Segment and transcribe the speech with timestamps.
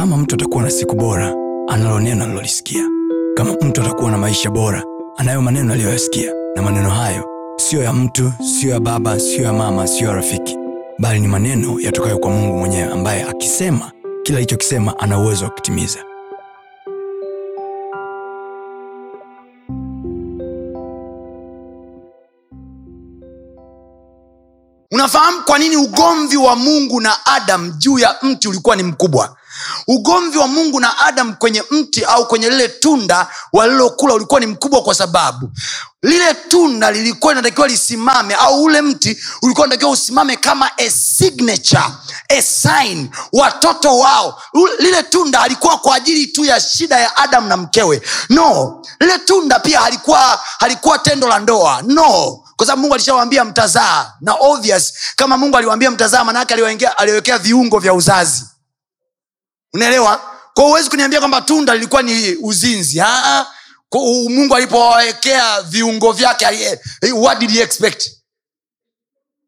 [0.00, 1.34] kama mtu atakuwa na siku bora
[1.68, 2.84] analo neno alilolisikia
[3.36, 4.84] kama mtu atakuwa na maisha bora
[5.16, 6.32] anayo maneno aliyoyasikia.
[6.56, 7.24] Na maneno hayo
[7.56, 10.56] siyo ya mtu siyo ya baba siyo ya mama siyo ya rafiki.
[10.98, 13.92] Bali ni maneno yatokayo kwa mungu mwenyewe ambaye akisema
[14.22, 15.98] kila alichokisema ana uwezo wa kutimiza.
[24.92, 29.36] Unafahamu kwa nini ugomvi wa mungu na adam juu ya mti ulikuwa ni mkubwa
[29.86, 34.82] ugomvi wa mungu na adam kwenye mti au kwenye lile tunda walilokula ulikuwa ni mkubwa
[34.82, 35.50] kwa sababu
[36.02, 41.82] lile tunda lilikuwa linatakiwa lisimame au ule mti ulikuwa unatakiwa usimame kama a signature
[42.28, 43.10] a sign.
[43.32, 44.42] Watoto wao
[44.78, 48.02] lile tunda halikuwa kwa ajili tu ya shida ya adam na mkewe.
[48.28, 51.82] No lile tunda pia halikuwa halikuwa tendo la ndoa.
[51.86, 56.54] No kwa sababu mungu alishawambia mtazaa na obvious kama mungu aliwambia mtazaa manaake
[56.96, 58.44] aliwekea viungo vya uzazi
[59.72, 60.36] unaelewa?
[60.54, 63.00] Kwa huwezi kuniambia kwamba tunda lilikuwa ni uzinzi.
[63.00, 63.46] Aa,
[63.88, 66.46] kwa- mungu alipowawekea viungo vyake
[67.12, 68.10] what did he expect?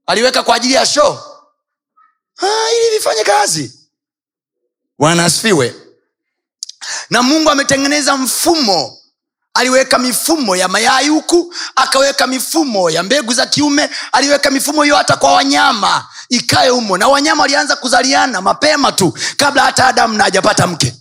[0.06, 1.19] Aliweka kwa ajili ya show?
[2.39, 3.73] Ah, ili vifanye kazi.
[4.98, 5.75] Wanasifiwe
[7.11, 8.98] na mungu ametengeneza mfumo
[9.55, 15.17] aliweka mifumo ya mayai huku akaweka mifumo ya mbegu za kiume aliweka mifumo hiyo hata
[15.17, 16.98] kwa wanyama ikae humo.
[16.98, 20.94] Na wanyama walianza kuzaliana mapema tu kabla hata adamu na hajapata mke.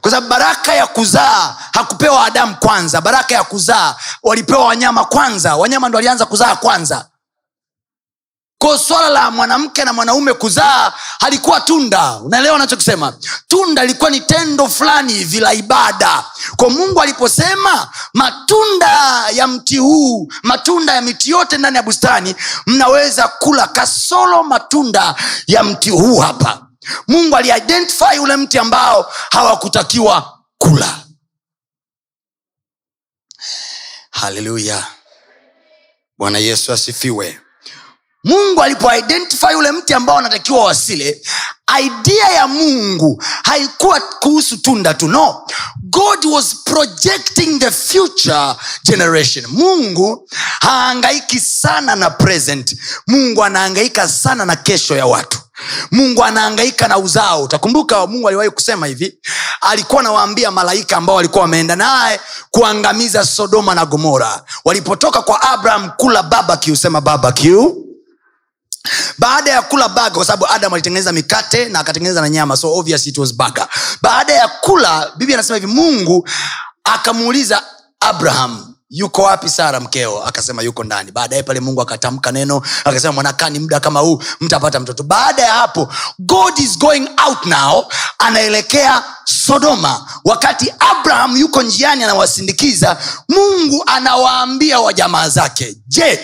[0.00, 5.56] Kwa sababu baraka ya kuzaa hakupewa adamu kwanza baraka ya kuzaa walipewa wanyama kwanza.
[5.56, 7.09] Wanyama ndo walianza kuzaa kwanza
[8.60, 12.16] ko swala la mwanamke na mwanaume kuzaa halikuwa tunda.
[12.16, 13.12] Unaelewa anachokisema?
[13.48, 16.24] Tunda ilikuwa ni tendo fulani hivi la ibada.
[16.56, 22.34] Kwa mungu aliposema matunda ya mti huu matunda ya miti yote ndani ya bustani
[22.66, 25.14] mnaweza kula kasolo matunda
[25.46, 26.66] ya mti huu hapa.
[27.08, 30.98] Mungu aliidentify ule mti ambao hawakutakiwa kula.
[34.10, 34.86] Haleluya
[36.18, 37.40] bwana yesu asifiwe
[38.24, 41.22] mungu alipoidentify ule mti ambao wanatakiwa wasile
[41.80, 45.42] idea ya mungu haikuwa kuhusu tunda tu no.
[45.82, 48.54] God was projecting the future
[48.84, 49.44] generation.
[49.48, 50.28] Mungu
[50.60, 52.76] haangaiki sana na present.
[53.06, 55.38] Mungu anaangaika sana na kesho ya watu.
[55.90, 57.42] Mungu anaangaika na uzao.
[57.42, 59.18] Utakumbuka mungu aliwahi kusema hivi
[59.60, 62.20] alikuwa anawaambia malaika ambao walikuwa wameenda naye
[62.50, 64.42] kuangamiza sodoma na gomora.
[64.64, 67.40] Walipotoka kwa abraham kula babaq sema babaq
[69.18, 73.06] baada ya kula baga kwa sababu adam alitengeneza mikate na akatengeneza na nyama so obvious
[73.06, 73.68] it was baga.
[74.02, 76.28] Baada ya kula bibi anasema hivi mungu
[76.84, 77.62] akamuuliza
[78.00, 80.24] abraham yuko wapi sara mkeo?
[80.24, 81.12] Akasema yuko ndani.
[81.12, 85.02] Baadaye pale mungu akatamka neno akasema mwanakani muda kama huu mtapata mtoto.
[85.02, 87.84] Baada ya hapo god is going out now
[88.18, 92.96] anaelekea sodoma wakati abraham yuko njiani anawasindikiza
[93.28, 96.20] mungu anawaambia wa jamaa zake je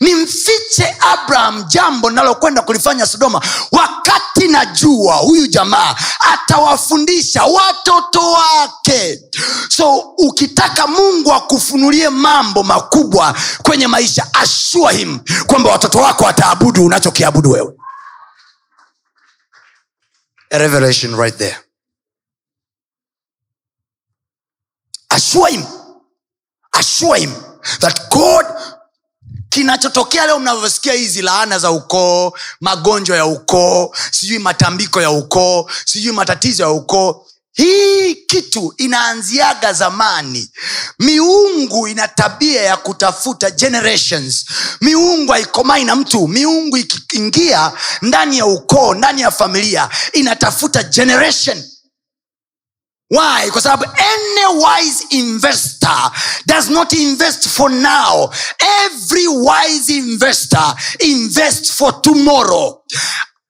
[0.00, 3.40] nimfiche abraham jambo linalokwenda kulifanya sodoma?
[3.72, 9.20] Wakati najua huyu jamaa atawafundisha watoto wake.
[9.68, 17.50] So ukitaka mungu akufunulie mambo makubwa kwenye maisha ashua him kwamba watoto wako wataabudu unachokiabudu
[17.50, 17.72] wewe.
[20.50, 21.56] Revelation right there
[25.12, 25.64] assure him.
[26.72, 27.32] Assure him
[27.80, 28.46] that god
[29.48, 36.12] kinachotokea leo mnavyosikia hizi laana za ukoo magonjwa ya ukoo sijui matambiko ya ukoo sijui
[36.12, 40.50] matatizo ya ukoo hii kitu inaanziaga zamani.
[40.98, 44.44] Miungu ina tabia ya kutafuta generations.
[44.80, 46.28] Miungu haikomai na mtu.
[46.28, 51.64] Miungu ikiingia ndani ya ukoo ndani ya familia inatafuta generation
[53.12, 53.50] why?
[53.50, 56.10] Kwa sababu any wise investor
[56.46, 58.30] does not invest for now.
[58.84, 62.82] Every wise investor invest for tomorrow.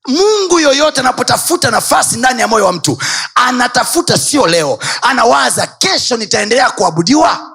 [0.09, 2.99] Mungu yoyote anapotafuta nafasi ndani ya moyo wa mtu
[3.35, 4.79] anatafuta sio leo.
[5.03, 7.49] Anawaza kesho nitaendelea kuabudiwa?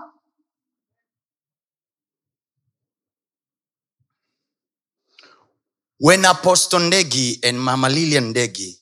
[5.99, 8.79] When apostle ndegi and mama lilian ndegi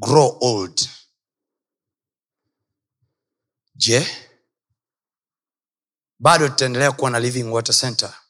[0.00, 0.88] grow old
[3.80, 4.06] je
[6.18, 8.20] bado tutaendelea kuwa na living water center?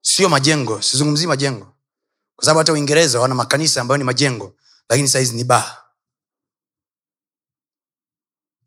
[0.00, 1.76] Sio majengo sizungumzii majengo.
[2.36, 4.56] Kwa sababu hata uingereza wana makanisa ambayo ni majengo
[4.88, 5.84] lakini sahizi ni baa.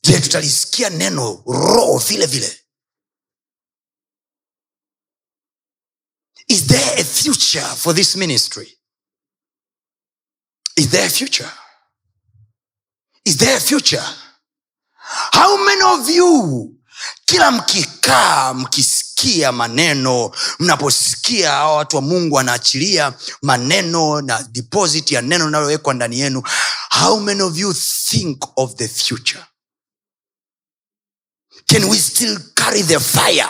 [0.04, 2.64] Je tutalisikia neno roho vile vile?
[6.48, 8.78] Is there a future for this ministry?
[10.76, 11.52] Is there a future?
[13.26, 14.04] Is there a future
[15.34, 16.74] how many of you
[17.26, 25.46] kila mkikaa mkisikia maneno mnaposikia hawa watu wa mungu anaachilia maneno na deposit ya neno
[25.46, 26.44] linalowekwa ndani yenu
[27.02, 27.74] how many of you
[28.10, 29.44] think of the future?
[31.68, 33.50] Can we still carry the fire?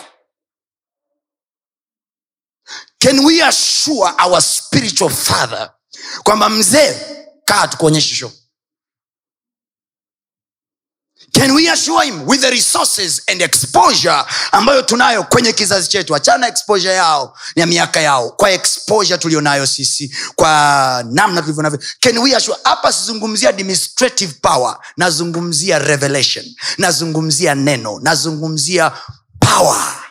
[2.99, 5.73] Can we assure our spiritual father
[6.23, 6.95] kwamba mzee
[7.45, 8.31] kaa tukuonyeshe show
[11.33, 16.15] can we assure him with the resources and exposure ambayo tunayo kwenye kizazi chetu?
[16.15, 22.35] Achana exposure yao na miaka yao kwa exposure tulionayo sisi kwa namna tulivyonavyo can we
[22.35, 22.57] assure?
[22.63, 26.45] Hapa sizungumzia administrative power nazungumzia revelation
[26.77, 28.91] nazungumzia neno nazungumzia
[29.39, 30.03] power.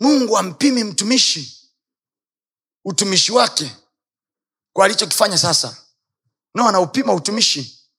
[0.00, 1.70] Mungu ampimi mtumishi
[2.84, 3.76] utumishi wake
[4.74, 5.86] kwa alichokifanya sasa.
[6.54, 7.90] No anaupima utumishi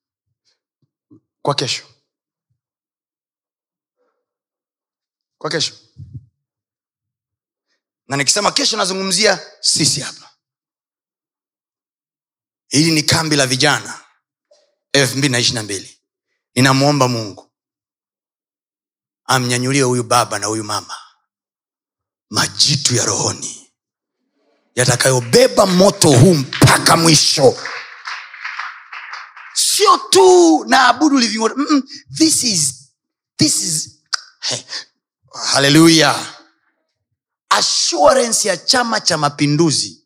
[1.42, 1.86] kwa kesho.
[5.38, 5.74] Kwa kesho.
[8.08, 10.30] Na nikisema kesho nazungumzia sisi hapa.
[12.68, 14.06] Hili ni kambi la vijana.
[14.92, 16.02] Elfu mbili na ishiri na mbili.
[16.56, 17.52] Ninamwomba mungu.
[19.24, 20.96] Amnyanyulie huyu baba na huyu mama.
[22.30, 23.65] Majitu ya rohoni
[24.76, 27.58] yatakayobeba moto huu mpaka mwisho
[29.54, 31.58] sio tu naabudu living water.
[31.58, 31.84] Mm-mm.
[32.18, 32.74] this is
[33.38, 33.90] this is
[34.40, 34.60] hey.
[37.50, 40.02] assurance ya chama cha mapinduzi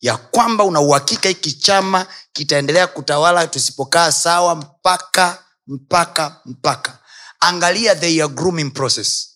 [0.00, 6.98] ya kwamba una uhakika hiki chama kitaendelea kutawala tusipokaa sawa mpaka mpaka mpaka
[7.40, 9.29] angalia their grooming process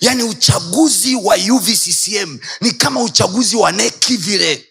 [0.00, 4.66] yaani uchaguzi wa uvccm ni kama uchaguzi wa neki vile.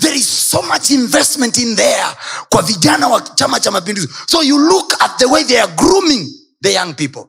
[0.00, 2.16] There is so much investment in there
[2.50, 4.08] kwa vijana wa chama cha mapinduzi.
[4.28, 6.28] So you look at the way they are grooming
[6.62, 7.24] the young people.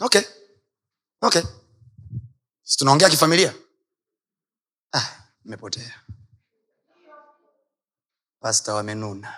[0.00, 0.22] Okay.
[1.22, 1.42] Okay.
[2.78, 3.54] Tunaongea kifamilia?
[4.92, 5.06] Ah,
[5.44, 6.00] mepotea
[8.40, 9.34] pasta wamenuna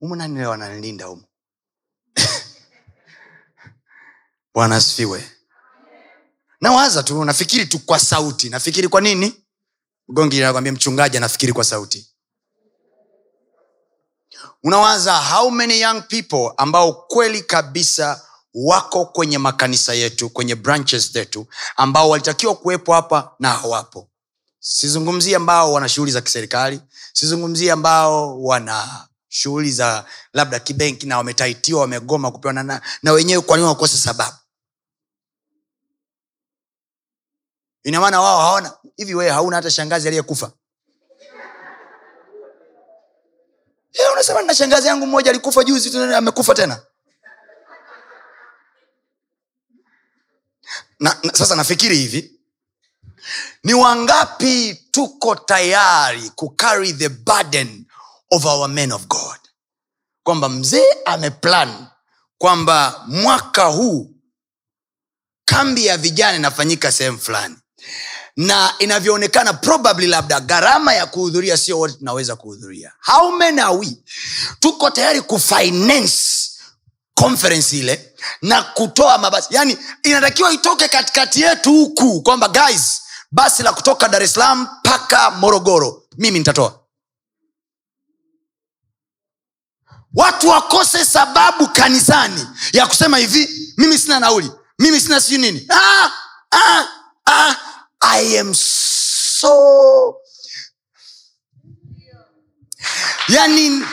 [0.00, 1.06] humu nani leo ananilinda
[4.54, 5.30] bwana asifiwe.
[6.60, 8.48] Nawaza tu nafikiri tu kwa sauti.
[8.50, 9.44] Nafikiri kwa nini?
[10.08, 12.08] Gongi nakwambia mchungaji anafikiri kwa sauti.
[14.62, 18.22] Unawaza how many young people ambao kweli kabisa
[18.54, 21.46] wako kwenye makanisa yetu kwenye branches zetu
[21.76, 24.08] ambao walitakiwa kuwepo hapa na hawapo.
[24.60, 26.80] Sizungumzie ambao wana shughuli za kiserikali.
[27.12, 33.56] Sizungumzie ambao wana shughuli za labda kibenki na wametaitiwa wamegoma kupewa na, na, wenyewe kwa
[33.56, 34.36] nini wakose sababu?
[37.84, 40.52] Inamaana wao hawana hivi wewe hauna hata shangazi aliyekufa?
[43.92, 46.82] Eh, unasema na shangazi yangu mmoja alikufa juzi amekufa tena.
[51.00, 52.40] Na, na, sasa nafikiri hivi.
[53.64, 57.77] Ni wangapi tuko tayari kucarry the burden
[58.30, 59.38] of our men of god.
[60.22, 61.86] Kwamba mzee ameplan
[62.38, 64.10] kwamba mwaka huu
[65.44, 67.56] kambi ya vijana inafanyika sehemu fulani.
[68.36, 72.92] Na inavyoonekana probably labda gharama ya kuhudhuria sio wote tunaweza kuhudhuria.
[73.06, 73.96] How many are we?
[74.60, 76.50] Tuko tayari kufinance
[77.14, 79.54] conference ile na kutoa mabasi.
[79.54, 85.30] Yani inatakiwa itoke katikati yetu huku kwamba guys basi la kutoka dar es salaam mpaka
[85.30, 86.77] morogoro mimi nitatoa
[90.14, 95.66] watu wakose sababu kanisani ya kusema hivi mimi sina nauli mimi sina siu nini.
[95.70, 96.10] Ah,
[96.52, 96.84] ah,
[97.26, 97.54] ah,
[98.00, 100.14] i am so
[103.28, 103.84] yani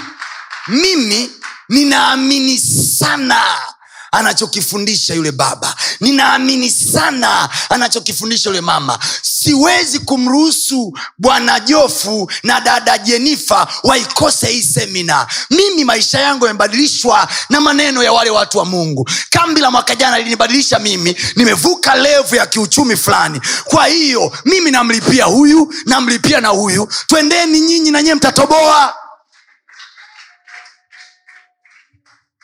[0.68, 1.32] mimi
[1.70, 2.58] ninaamini
[3.00, 3.44] sana
[4.12, 5.76] anachokifundisha yule baba.
[6.00, 9.00] Ninaamini sana anachokifundisha yule mama
[9.46, 17.62] siwezi kumruhusu bwana jofu na dada jenifa waikose hii semina mimi maisha yangu yamebadilishwa na
[17.62, 19.10] maneno ya wale watu wa mungu.
[19.30, 21.16] Kambi la mwaka jana lilinibadilisha mimi.
[21.36, 23.42] Nimevuka levu ya kiuchumi fulani.
[23.64, 26.88] Kwa hiyo mimi namlipia huyu namlipia na huyu.
[27.08, 28.96] Twendeni nyinyi na nyie mtatoboa.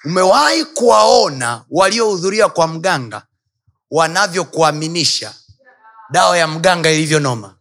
[0.06, 3.22] Umewahi kuwaona waliohudhuria kwa mganga
[3.92, 5.34] wanavyokuaminisha
[6.12, 7.56] dawa ya mganga ilivyonoma.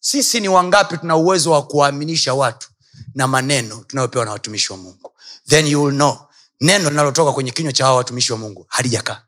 [0.00, 2.68] Sisi ni wangapi tuna uwezo wa kuwaaminisha watu
[3.14, 5.12] na maneno tunayopewa na watumishi wa mungu?
[5.48, 6.18] Then you will know.
[6.60, 9.22] Neno linalotoka kwenye kinywa cha hawa watumishi wa mungu halijakaa.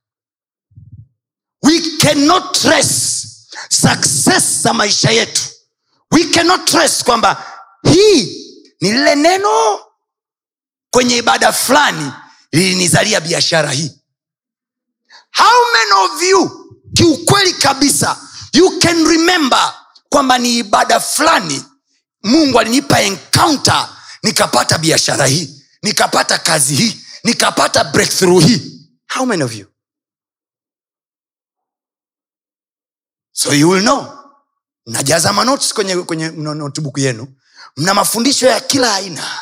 [1.63, 2.57] We cannot
[3.71, 5.43] success za maisha yetu.
[6.11, 7.47] We cannot kwamba
[7.83, 8.23] hii
[8.81, 9.81] ni lile neno
[10.91, 12.13] kwenye ibada fulani
[12.53, 13.91] lilinizalia biashara hii.
[15.37, 16.51] How many of you
[16.95, 18.17] kiukweli kabisa
[18.53, 19.75] you can remember
[20.09, 21.65] kwamba ni ibada fulani
[22.23, 23.89] mungu alinipa encounter
[24.23, 28.89] nikapata biashara hii nikapata kazi hii nikapata breakthrough hii.
[29.09, 29.67] How many of you?
[33.33, 34.19] So you will know.
[34.87, 37.27] Mnajaza manotes kwenye, kwenye notibuku yenu.
[37.77, 39.41] Mna mafundisho ya kila aina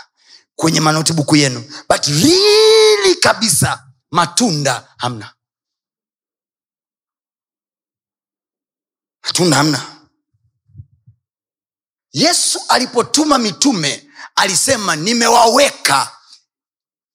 [0.56, 1.64] kwenye manotibuku yenu.
[1.88, 5.32] But really kabisa matunda hamna
[9.30, 9.86] matunda hamna
[12.12, 16.10] yesu alipotuma mitume alisema nimewaweka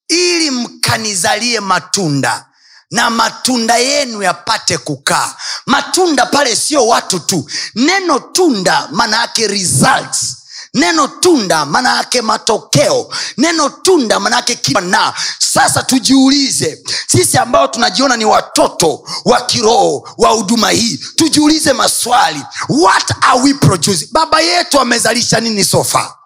[0.08, 2.50] ili mkanizalie matunda
[2.92, 5.36] na matunda yenu yapate kukaa.
[5.66, 7.50] Matunda pale sio watu tu.
[7.76, 10.36] Neno tunda maana yake results
[10.76, 13.14] neno tunda maana yake matokeo.
[13.38, 20.30] Neno tunda maana yake kiwa sasa tujiulize sisi ambao tunajiona ni watoto wa kiroho wa
[20.30, 22.44] huduma hii tujiulize maswali.
[22.70, 24.08] What are we producing?
[24.12, 26.18] Baba yetu amezalisha nini sofa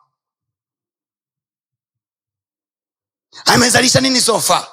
[3.46, 4.68] amezalisha nini sofa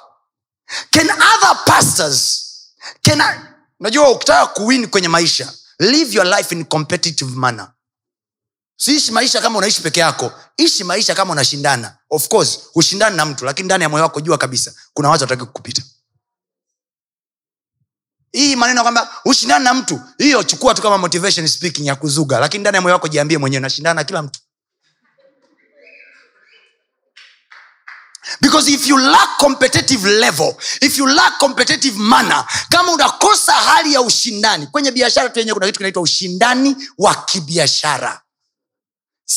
[0.91, 2.43] can other pastors
[3.01, 3.39] can I,
[3.79, 7.71] unajua ukitaka kuwin kwenye maisha live your life in competitive manner
[8.77, 10.31] siishi maisha kama unaishi peke yako.
[10.57, 11.97] Ishi maisha kama unashindana.
[12.09, 15.45] Of course hushindani na mtu lakini ndani ya moyo wako jua kabisa kuna watu wataki
[15.45, 15.81] kukupita.
[18.31, 22.61] Hii maneno kwamba ushindani na mtu hiyo chukua tu kama motivation speaking ya kuzuga lakini
[22.61, 24.39] ndani ya moyo wako jiambie mwenyewe nashindana na kila mtu.
[28.41, 34.01] Because if you lack competitive level if you lack competitive manner kama unakosa hali ya
[34.01, 38.21] ushindani kwenye biashara tu yenyewe kuna kitu kinaitwa ushindani wa kibiashara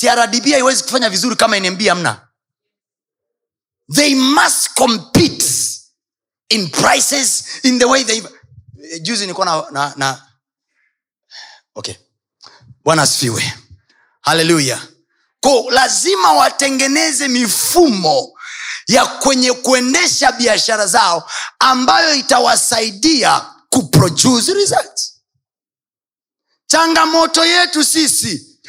[0.00, 2.28] crdb haiwezi kufanya vizuri kama nmb hamna.
[3.94, 5.44] They must compete
[6.49, 8.23] in prices in the way they
[9.00, 10.26] juzi nilikuwa na, na, na
[11.75, 11.94] okay.
[12.85, 13.52] Bwana asifiwe.
[14.20, 14.80] Haleluya
[15.40, 18.38] ko lazima watengeneze mifumo
[18.87, 25.20] ya kwenye kuendesha biashara zao ambayo itawasaidia kuproduce results.
[26.66, 28.61] Changamoto yetu sisi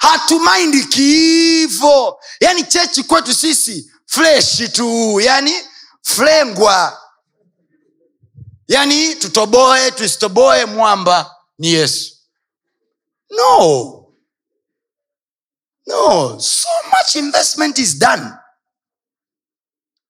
[0.00, 2.20] hatumaindi kiivo.
[2.40, 5.20] Yani chechi kwetu sisi fleshi tu.
[5.20, 5.54] Yani
[6.02, 7.02] flengwa.
[8.68, 12.16] Yani tutoboe tusitoboe mwamba ni yesu.
[13.30, 13.96] No.
[15.86, 16.40] No.
[16.40, 18.32] So much investment is done.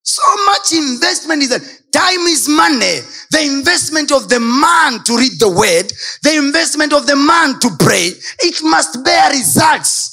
[0.02, 1.66] So much investment is done.
[1.92, 7.06] Time is money the investment of the man to read the word the investment of
[7.06, 8.06] the man to pray
[8.44, 10.10] it must bear results.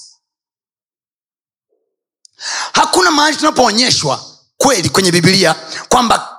[2.73, 4.25] Hakuna mahali tunapoonyeshwa
[4.57, 5.55] kweli kwenye bibilia
[5.89, 6.33] kwamba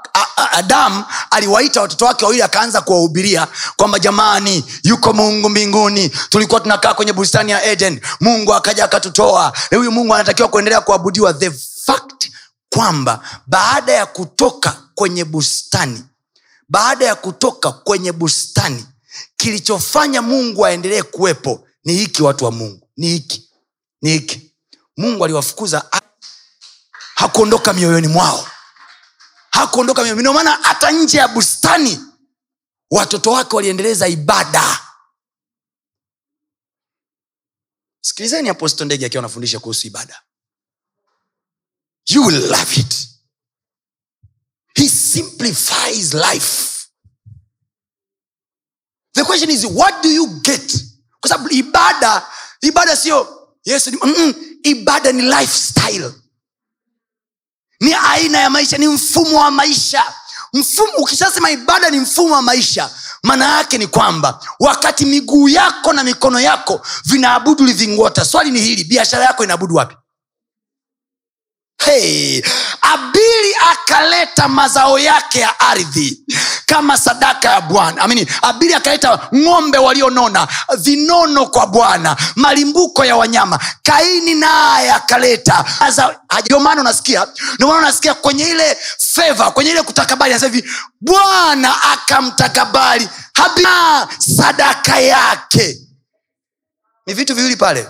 [0.53, 6.09] adamu aliwaita watoto wake wawili akaanza kuwahubiria kwamba jamani yuko mungu mbinguni.
[6.09, 9.53] Tulikuwa tunakaa kwenye bustani ya eden mungu akaja akatutoa.
[9.71, 11.35] Huyu mungu anatakiwa kuendelea kuabudiwa.
[11.35, 11.51] The
[11.85, 12.31] fact
[12.75, 16.05] kwamba baada ya kutoka kwenye bustani
[16.69, 18.87] baada ya kutoka kwenye bustani
[19.37, 22.91] kilichofanya mungu aendelee kuwepo ni hiki watu wa mungu.
[22.97, 23.51] Ni hiki
[24.03, 24.55] ni hiki.
[24.97, 25.91] Mungu aliwafukuza
[27.15, 28.49] hakuondoka mioyoni mwao.
[29.51, 32.01] Hakuondoka mioyoni maana hata nje ya bustani
[32.91, 34.81] watoto wake waliendeleza ibada.
[38.01, 40.23] Sikilizeni aposto ndege akiwa anafundisha kuhusu ibada.
[42.07, 43.09] You will love it
[44.79, 46.87] he simplifies life.
[49.15, 50.85] The question is what do you get?
[51.21, 52.27] Kwa sababu ibada
[52.63, 53.29] ibada sio
[53.65, 56.13] yes, ni, mm, ibada ni lifestyle.
[57.81, 60.15] Ni aina ya maisha ni mfumo wa maisha.
[60.53, 62.91] Mfumo ukishasema ibada ni mfumo wa maisha
[63.23, 68.85] maana yake ni kwamba wakati miguu yako na mikono yako vinaabudu livingota swali ni hili
[68.85, 69.97] biashara yako inaabudu wapi
[71.85, 72.43] hey,
[72.81, 76.21] abili akaleta mazao yake ya ardhi
[76.67, 78.03] kama sadaka ya bwana.
[78.03, 83.59] Amini abili akaleta ng'ombe walionona vinono kwa bwana malimbuko ya wanyama.
[83.83, 85.65] Kaini naye akaleta
[86.45, 90.71] ndio maana unasikia ndio unasikia kwenye ile feva kwenye ile kutakabali anasema hivi
[91.01, 95.79] bwana akamtakabali habia sadaka yake.
[97.07, 97.89] Ni vitu viwili pale.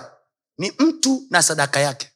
[0.58, 2.10] Ni mtu na sadaka yake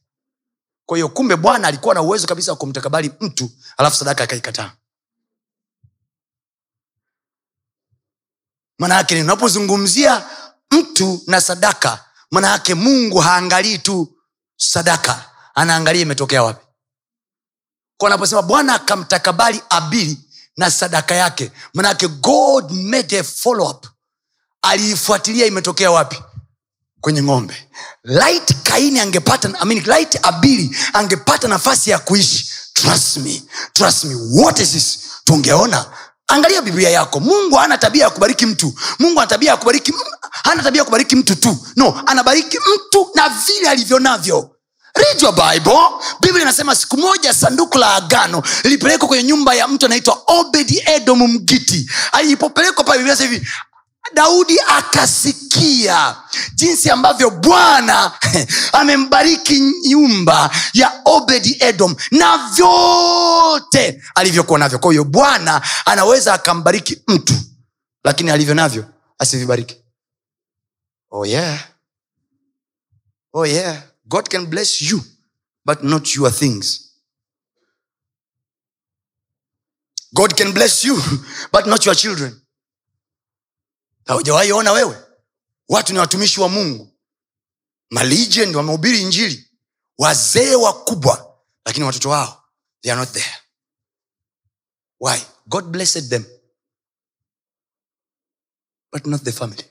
[0.93, 4.73] kwa hiyo kumbe bwana alikuwa na uwezo kabisa wa kumtakabali mtu alafu sadaka akaikataa.
[8.79, 10.27] Manaake ninapozungumzia
[10.71, 14.19] mtu na sadaka manaake mungu haangalii tu
[14.57, 16.67] sadaka anaangalia imetokea wapi.
[17.97, 20.19] Kwa anaposema bwana akamtakabali abili
[20.57, 23.87] na sadaka yake manake god made a follow up
[24.63, 26.23] aliifuatilia imetokea wapi
[27.03, 27.55] kwenye ng'ombe.
[28.05, 32.49] Light kaini angepata I mean, light abili angepata nafasi ya kuishi.
[32.75, 33.43] Trust me
[33.73, 34.15] trust me.
[34.15, 35.87] Wote sisi tungeona.
[36.29, 37.21] Angalia biblia yako.
[37.21, 38.75] Mungu hana tabia ya kubariki mtu.
[38.99, 39.93] Mungu ana tabia ya kubariki
[40.45, 41.67] hana tabia ya kubariki mtu tu.
[41.77, 44.49] No anabariki mtu na vile alivyo navyo.
[44.95, 45.79] Read your bible.
[46.21, 51.23] Biblia inasema siku moja sanduku la agano lilipelekwa kwenye nyumba ya mtu anaitwa obedi edom
[51.23, 51.91] mgiti.
[52.13, 53.49] Alipopelekwa pale biblia hivi
[54.15, 56.17] daudi akasikia
[56.55, 58.13] jinsi ambavyo bwana
[58.81, 64.79] amembariki nyumba ya obedi edom na vyote alivyokuwa navyo.
[64.79, 67.35] Kwa hiyo bwana anaweza akambariki mtu
[68.05, 68.85] lakini alivyo navyo
[69.19, 69.77] asivibariki.
[71.11, 71.69] Oh yeah.
[73.33, 73.83] Oh yeah.
[74.05, 75.03] God can bless you
[75.65, 76.89] but not your things.
[80.15, 81.03] God can bless you
[81.53, 82.42] but not your children
[84.07, 85.03] haujawahi ona wewe?
[85.69, 86.93] Watu ni watumishi wa mungu.
[87.91, 89.49] Malegend wamehubiri injili.
[89.99, 92.45] Wazee wakubwa lakini watoto wao
[92.83, 93.35] they are not there.
[95.01, 95.21] Why?
[95.47, 96.25] God blessed them
[98.93, 99.65] but not the family.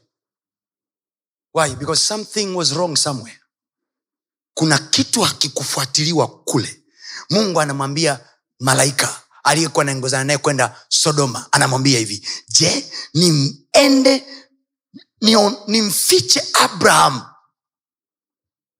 [1.54, 1.76] Why?
[1.76, 3.38] Because something was wrong somewhere.
[4.54, 6.84] Kuna kitu hakikufuatiliwa kule.
[7.30, 8.20] Mungu anamwambia
[8.60, 12.92] malaika aliyekuwa naongozana naye kwenda sodoma anamwambia hivi je
[13.76, 14.26] niende
[15.68, 17.26] nimfiche ni abraham.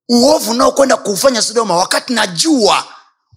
[0.08, 2.86] Uovu unaokwenda kuufanya sodoma wakati najua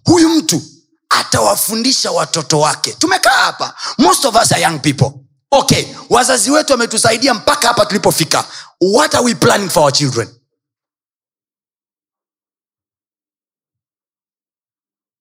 [0.04, 0.62] huyu mtu
[1.08, 2.92] atawafundisha watoto wake.
[2.92, 5.10] Tumekaa hapa most of us are young people.
[5.50, 8.44] Okay wazazi wetu wametusaidia mpaka hapa tulipofika.
[8.80, 10.40] What are we planning for our children?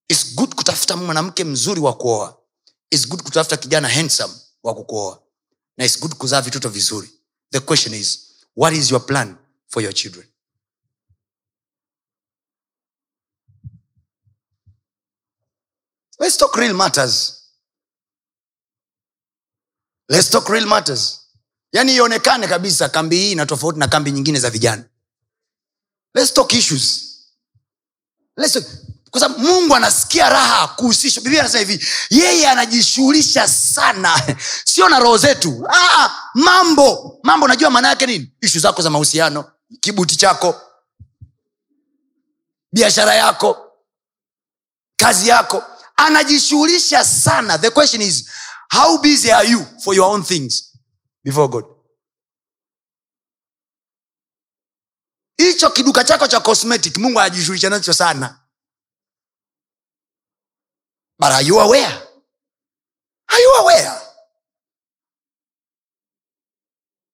[0.10, 2.38] Its good kutafuta mwanamke mzuri wa kuoa.
[3.08, 4.34] Good kutafuta kijana handsome
[4.64, 5.25] wa kukuoa
[5.78, 7.10] na its good kuzaa vitoto vizuri.
[7.52, 8.20] The question is
[8.56, 10.28] what is your plan for your children?
[16.20, 17.42] Let's talk real matters.
[20.10, 21.22] Let's talk real matters.
[21.74, 24.90] Yaani ionekane kabisa kambi hii ina tofauti na kambi nyingine za vijana.
[26.14, 27.16] Let's talk issues.
[28.38, 28.66] Let's talk.
[29.16, 34.36] Kwa sababu mungu anasikia raha kuhusishwa biblia anasema hivi yeye anajishughulisha sana.
[34.66, 35.68] Sio na roho zetu.
[35.70, 37.20] Aa, mambo.
[37.24, 38.32] Mambo najua maana yake nini?
[38.42, 40.62] Ishu zako za mahusiano kibuti chako
[42.74, 43.72] biashara yako
[44.96, 45.64] kazi yako.
[45.96, 47.58] Anajishughulisha sana.
[47.58, 48.30] The question is
[48.72, 50.78] how busy are you for your own things
[51.24, 51.66] before god?
[55.38, 58.40] Hicho kiduka chako cha cosmetic mungu anajishughulisha nacho sana
[61.20, 62.02] but are you aware?
[63.28, 64.02] Are you aware?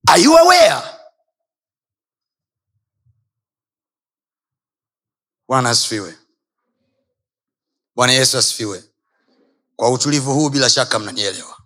[0.08, 0.84] Are you aware?
[5.48, 6.18] Bwana asifiwe.
[7.96, 8.84] Bwana yesu asifiwe.
[9.76, 11.58] Kwa utulivu huu bila shaka mnanielewa.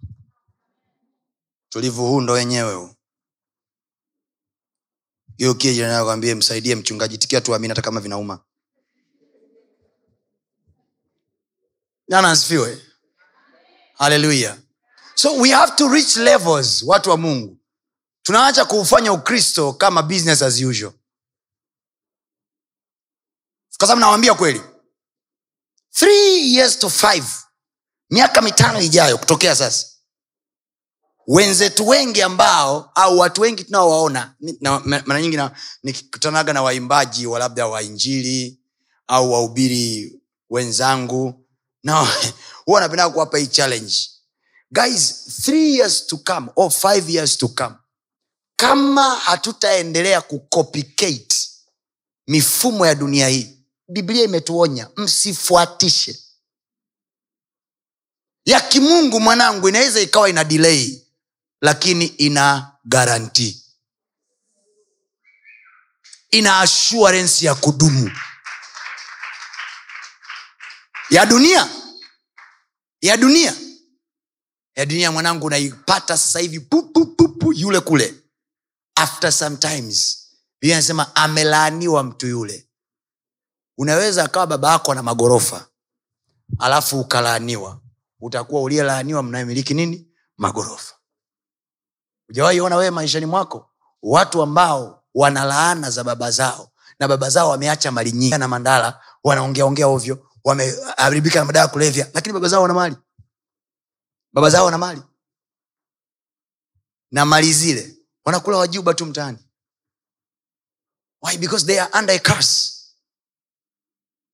[1.67, 2.95] Utulivu huu ndo wenyewe huu.
[5.37, 7.17] Hiyo kienakwambie msaidie mchungaji.
[7.17, 8.43] Tikia tu amini hata kama vinauma
[12.07, 12.81] jana asifiwe.
[13.97, 14.57] Haleluya
[15.15, 17.57] so we have to reach levels watu wa mungu.
[18.23, 20.93] Tunaacha kuufanya ukristo kama business as usual.
[23.77, 24.61] Kwa sababu nawambia kweli.
[25.91, 27.25] Three years to five.
[28.09, 29.87] Miaka mitano ijayo kutokea sasa.
[31.27, 34.35] Wenzetu wengi ambao au watu wengi tunaowaona
[34.85, 35.39] mara nyingi
[35.83, 38.59] nikikutanaga na waimbaji wa labda wainjili
[39.07, 41.44] au wahubiri wenzangu
[41.85, 42.07] na
[42.65, 43.95] huwa napenda kuwapa hii challenge.
[44.71, 47.75] Guys three years to come or five years to come.
[48.55, 51.35] Kama hatutaendelea kucopycate
[52.27, 56.19] mifumo ya dunia hii biblia imetuonya msifuatishe.
[58.45, 61.01] Ya kimungu mwanangu inaweza ikawa ina delay
[61.61, 63.63] lakini ina garanti
[66.31, 68.11] ina assurance ya kudumu
[71.15, 71.69] ya dunia
[73.01, 73.53] ya dunia
[74.75, 78.15] ya dunia mwanangu unaipata sasa hivi pu, pu, pu, pu, yule kule.
[78.95, 80.27] After sometimes
[80.63, 82.69] anasema amelaaniwa mtu yule.
[83.77, 85.67] Unaweza akawa baba yako na magorofa
[86.59, 87.81] alafu ukalaaniwa.
[88.19, 90.07] Utakuwa uliyelaaniwa mnayemiliki nini?
[90.37, 90.95] Magorofa.
[92.29, 93.69] Ujawahi wewe maishani mwako
[94.01, 99.01] watu ambao wana laana za baba zao na baba zao wameacha mali nyingi na mandala
[99.23, 102.95] wanaongeaongea ovyo wameharibika na madawa ya kulevya lakini baba zao wana mali.
[104.33, 105.01] Baba zao wana mali.
[107.11, 109.37] Na mali zile wanakula wajuba tu mtaani.
[111.21, 111.37] Why?
[111.37, 112.71] Because they are under a curse.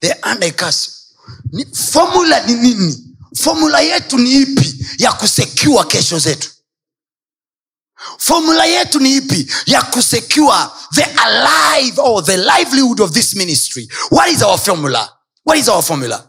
[0.01, 0.91] They are under a curse.
[1.51, 3.17] Ni, formula ni nini?
[3.35, 6.51] Formula yetu ni ipi ya kusekua kesho zetu?
[8.17, 13.87] Formula yetu ni ipi ya kusecure the alive or the livelihood of this ministry?
[14.09, 15.17] What is our formula
[15.51, 16.27] what is our formula?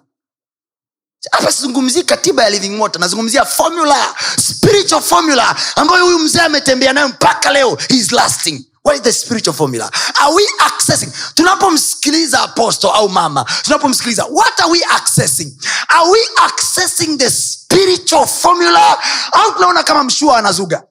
[1.33, 7.09] Hapa sizungumzii katiba ya living water nazungumzia formula spiritual formula ambayo huyu mzee ametembea nayo
[7.09, 8.65] mpaka leo is lasting.
[8.85, 9.91] What is the spiritual formula?
[10.15, 11.13] Are we accessing?
[11.35, 15.57] Tunapomsikiliza apostle au mama tunapomsikiliza what are we accessing?
[15.89, 18.99] Are we accessing the spiritual formula?
[19.33, 20.83] Au tunaona kama mshua anazuga?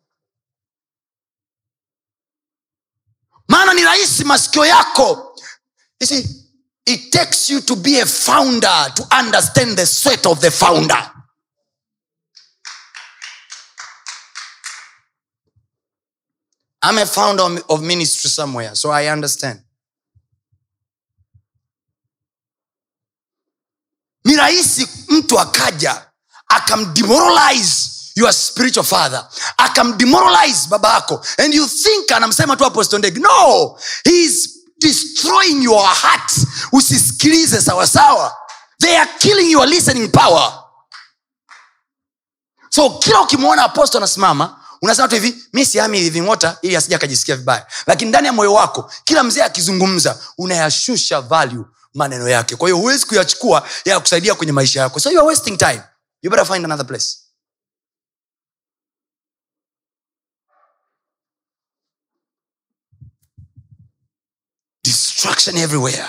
[3.47, 5.35] Maana ni rahisi masikio yako.
[5.99, 6.40] You see,
[6.85, 10.95] it takes you to be a founder to understand the sweat of the founder.
[16.81, 19.61] I'm a founder of- ministry somewhere so i understand.
[24.25, 26.05] Ni rahisi mtu akaja
[26.47, 33.77] akamdemoralize your spiritual father akamdemoralize baba yako and you think anamsema tu apostondegi no!
[34.03, 34.27] He
[34.81, 36.31] destroying your heart.
[36.71, 38.33] Usisikilize sawasawa
[38.81, 40.63] they are killing your listening power.
[42.69, 47.67] So kila ukimwona aposto anasimama unasema tu hivi mi siami living ili asija akajisikia vibaya.
[47.87, 52.55] Lakini ndani ya moyo wako kila mzee akizungumza unayashusha value maneno yake.
[52.55, 54.99] Kwa hiyo huwezi kuyachukua ya kusaidia kwenye maisha yako.
[54.99, 55.81] So you are wasting time.
[56.21, 57.17] You better find another place
[65.21, 66.05] destruction everywhere.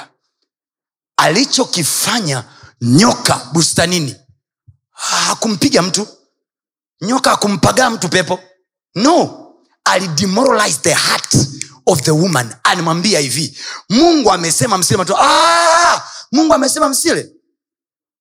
[1.17, 2.45] Alichokifanya
[2.81, 4.17] nyoka bustanini.
[4.91, 6.09] Hakumpiga mtu.
[7.01, 8.41] Nyoka hakumpagaa mtu pepo.
[8.95, 9.39] No.
[9.85, 11.35] Alidemoralize the heart
[11.87, 12.55] of the woman.
[12.63, 17.33] Alimwambia hivi mungu amesema msile matu ah, mungu amesema msile.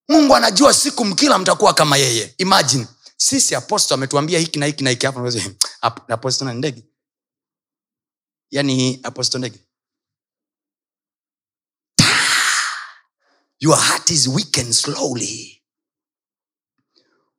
[0.10, 2.36] Mungu anajua siku mkila mtakuwa kama yeye.
[2.38, 2.88] Imagine.
[3.17, 5.06] Sisi aposto ametuambia hiki na hiki na hiki.
[5.06, 5.41] Hapo unaweza,
[5.82, 6.84] "Ap- aposto na ndege.
[8.51, 9.60] Yani aposto ndege
[13.62, 15.62] your heart is weakened slowly.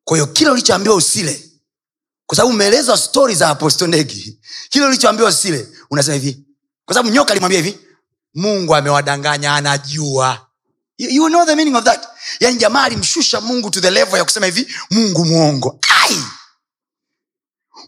[0.05, 1.49] Kwa hiyo kile ulichoambiwa usile
[2.27, 6.43] kwa sababu umeelezwa stori za apostondegi kile ulichoambiwa usile unasema hivi
[6.85, 7.79] kwa sababu nyoka alimwambia hivi
[8.35, 10.47] mungu amewadanganya anajua.
[10.99, 12.09] You, you know the meaning of that?
[12.41, 15.79] Yaani jamaa alimshusha mungu to the level ya kusema hivi mungu mwongo.
[16.03, 16.23] Ai!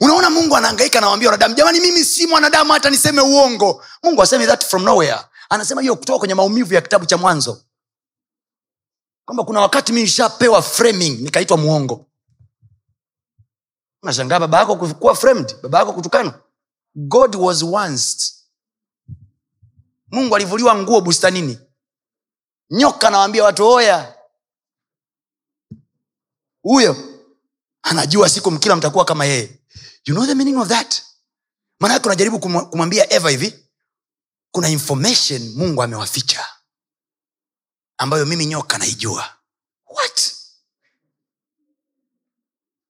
[0.00, 3.84] Unaona mungu anaangaika anawambia wanadamu jamani mimi si mwanadamu hata niseme uongo.
[4.02, 5.20] Mungu aseme that from nowhere.
[5.50, 7.62] Anasema hiyo kutoka kwenye maumivu ya kitabu cha mwanzo
[9.24, 12.06] kwamba kuna wakati mi nishapewa framing nikaitwa mwongo
[14.02, 16.40] nashangaa baba yako kuwa framed baba yako kutukana.
[16.94, 18.34] God was once.
[20.10, 21.58] Mungu alivuliwa nguo bustanini.
[22.70, 24.14] Nyoka nawambia watu oya.
[26.62, 26.96] Huyo
[27.82, 29.60] anajua siku mkila mtakuwa kama yeye.
[30.06, 31.02] You know the meaning of that?
[31.80, 33.64] Maanake unajaribu kumwambia eva hivi
[34.50, 36.46] kuna information mungu amewaficha
[37.98, 39.28] ambayo mimi nyoka naijua.
[39.86, 40.32] What?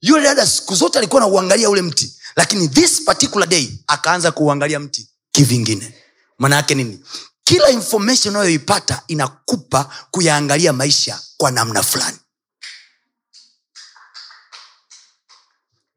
[0.01, 5.09] Yule dada siku zote alikuwa nauangalia ule mti lakini this particular day akaanza kuuangalia mti
[5.33, 5.95] kivingine.
[6.39, 7.05] Maana yake nini?
[7.45, 12.19] Kila information unayoipata inakupa kuyaangalia maisha kwa namna fulani.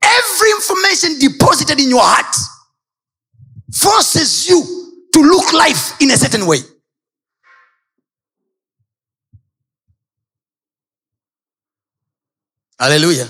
[0.02, 2.36] Every information deposited in your heart
[3.74, 4.68] forces you
[5.12, 6.64] to look life in a certain way
[12.78, 13.28] haleluya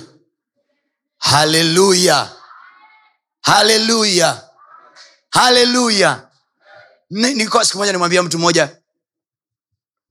[1.17, 2.31] haleluya
[3.41, 4.49] haleluya
[5.29, 6.29] haleluya
[7.10, 8.77] nilikuwa siku moja nimwambia mtu mmoja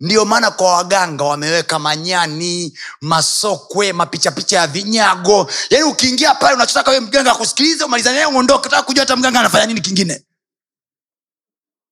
[0.01, 5.51] ndio maana kwa waganga wameweka manyani masokwe mapichapicha ya vinyago.
[5.71, 8.69] Yaani ukiingia pale unachotaka we mganga akusikiliza umalizane naye uondoke.
[8.69, 10.25] Taka kujua hata mganga anafanya nini kingine.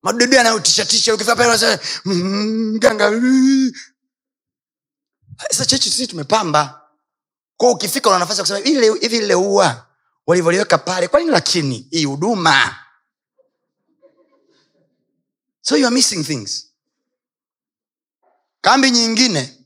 [0.03, 3.73] Madudu yanayotishatisha ukifika pale "Mm, mganga mm."
[5.51, 6.81] sasa chechi sisi tumepamba
[7.65, 9.87] kwa ukifika una nafasi ya kusema "Hivi ile- lile ua
[10.27, 12.77] walivyoliweka pale kwa nini lakini hii huduma?
[15.61, 16.67] So you are missing things.
[18.61, 19.59] Kambi nyingine.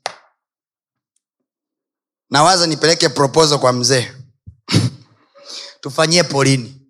[2.31, 4.13] Nawaza nipeleke proposal kwa mzee.
[5.81, 6.81] Tufanyie porini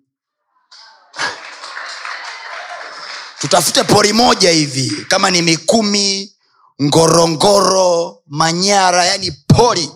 [3.39, 6.35] tutafute pori moja hivi kama ni mikumi
[6.81, 9.91] ngorongoro manyara yani pori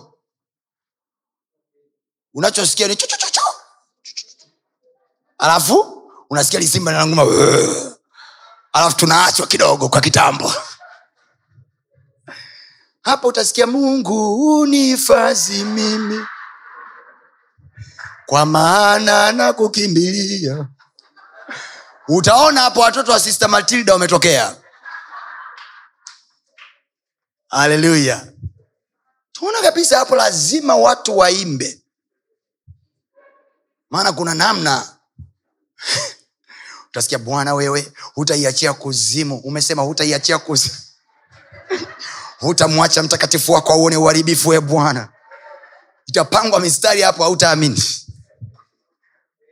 [2.34, 3.40] unachosikia ni chuchuchuchu.
[5.38, 7.22] Alafu unasikia lisimba linanguma
[8.72, 10.52] alafu tunaachwa kidogo kwa kitambo.
[13.02, 16.26] Hapa utasikia mungu unifazi mimi.
[18.26, 20.68] Kwa maana na kukimbilia
[22.08, 24.56] utaona hapo watoto wa sister matilda wametokea.
[27.48, 28.26] Haleluya
[29.32, 31.83] tuona kabisa hapo lazima watu waimbe
[33.94, 34.88] maana kuna namna.
[36.90, 39.38] Utasikia bwana wewe hutaiachia kuzimu.
[39.38, 40.74] Umesema hutaiachia kuzimu
[42.40, 45.08] hutamwacha mtakatifu wako auone uharibifu we bwana.
[46.06, 47.82] Itapangwa mistari hapo hautaamini.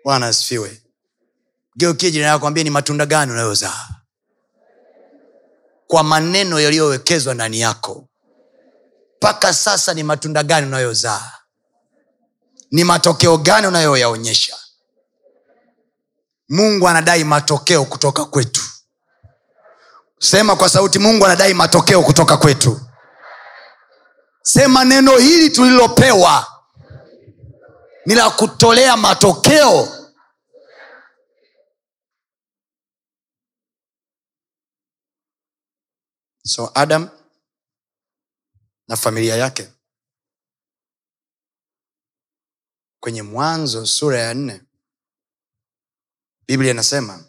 [0.05, 0.83] Bwana asifiwe.
[2.13, 3.89] Nakwambia ni matunda gani unayozaa.
[5.87, 8.09] Kwa maneno yaliyowekezwa ndani yako.
[9.17, 11.42] Mpaka sasa ni matunda gani unayozaa
[12.73, 14.57] ni matokeo gani unayoyaonyesha?
[16.49, 18.63] Mungu anadai matokeo kutoka kwetu.
[20.19, 22.81] Sema kwa sauti mungu anadai matokeo kutoka kwetu.
[24.43, 26.47] Sema neno hili tulilopewa
[28.07, 29.89] ni la kutolea matokeo.
[36.45, 37.09] So adam
[38.89, 39.73] na familia yake
[43.03, 44.63] kwenye mwanzo sura ya nne
[46.47, 47.25] biblia inasema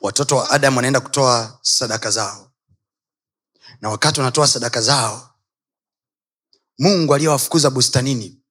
[0.00, 2.52] watoto wa adamu wanaenda kutoa sadaka zao.
[3.80, 5.34] Na wakati wanatoa sadaka zao
[6.78, 8.42] mungu aliyewafukuza bustanini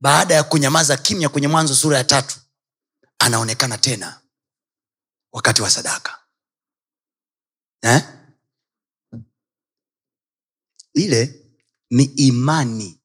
[0.00, 2.40] baada ya kunyamaza kimya kwenye mwanzo sura ya tatu
[3.18, 4.20] anaonekana tena
[5.32, 6.24] wakati wa sadaka.
[7.82, 8.02] Eh?
[10.94, 11.46] ile
[11.90, 12.99] ni imani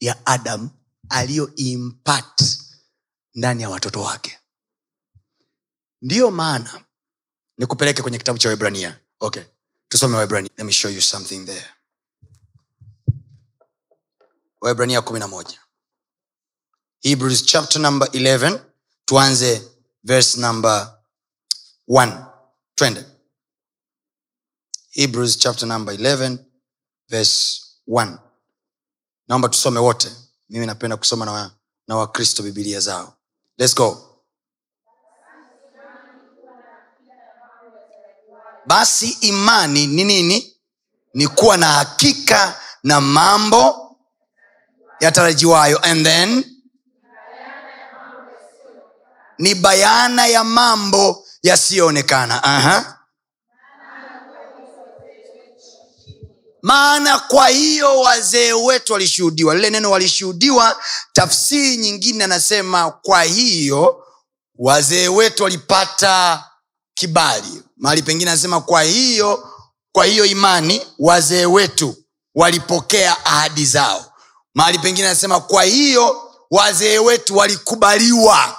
[0.00, 0.70] ya adam
[1.08, 2.42] aliyoimpat
[3.34, 4.38] ndani ya watoto wake.
[6.02, 6.84] Ndiyo maana
[7.58, 9.42] nikupeleke kwenye kitabu cha webrania okay
[9.88, 11.66] tusome webrania let me show you something there.
[14.62, 15.60] Webrania kumi na moja.
[17.00, 18.60] Hebrews chapter number 11
[19.04, 19.62] tuanze
[20.04, 20.98] verse number
[21.88, 22.26] 1
[22.74, 23.04] twende.
[24.90, 26.38] Hebrews chapter number 11
[27.08, 28.18] verse 1
[29.28, 30.12] naomba tusome wote.
[30.50, 31.50] Mimi napenda kusoma na,
[31.88, 33.14] na wakristo bibilia zao.
[33.58, 34.10] Let's go.
[38.66, 40.56] Basi imani ni nini?
[41.14, 43.96] Ni kuwa na hakika na mambo
[45.00, 45.78] yatarajiwayo.
[45.82, 46.44] And then
[49.38, 52.40] ni bayana ya mambo yasiyoonekana.
[52.40, 52.93] Uh-huh.
[56.64, 64.04] Maana kwa hiyo wazee wetu walishuhudiwa lile neno walishuhudiwa tafsiri nyingine anasema kwa hiyo
[64.58, 66.44] wazee wetu walipata
[66.94, 67.62] kibali.
[67.76, 69.48] Mahali pengine anasema kwa hiyo
[69.92, 71.96] kwa hiyo imani wazee wetu
[72.34, 74.12] walipokea ahadi zao.
[74.54, 78.58] Mahali pengine anasema kwa hiyo wazee wetu walikubaliwa.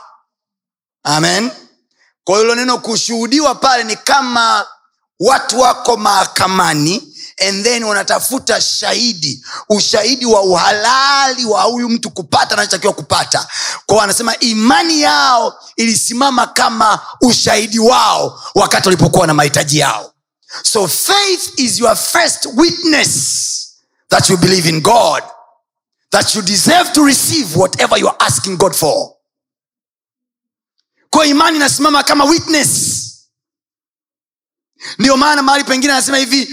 [1.03, 1.51] Amen.
[2.23, 4.67] Kwa hilo neno kushuhudiwa pale ni kama
[5.19, 12.93] watu wako mahakamani and then wanatafuta shahidi ushahidi wa uhalali wa huyu mtu kupata anachotakiwa
[12.93, 13.47] kupata.
[13.85, 20.13] Kwao anasema imani yao ilisimama kama ushahidi wao wakati walipokuwa na mahitaji yao.
[20.63, 23.11] So faith is your first witness
[24.09, 25.23] that you believe in god
[26.09, 29.11] that you deserve to receive whatever you are asking god for.
[31.09, 33.01] Kwa imani inasimama kama witness.
[34.99, 36.49] Ndiyo maana mahali pengine anasema hivi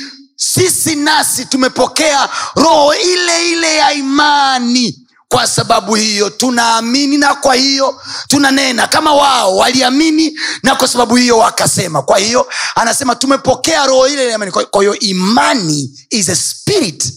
[0.53, 4.99] sisi nasi tumepokea roho ile ile ya imani.
[5.29, 11.39] Kwa sababu hiyo tunaamini na kwa hiyo tunanena kama wao waliamini na kwa sababu hiyo
[11.39, 12.03] wakasema.
[12.03, 14.51] Kwa hiyo anasema tumepokea roho ile imani.
[14.53, 17.13] Kwa hiyo imani is a spirit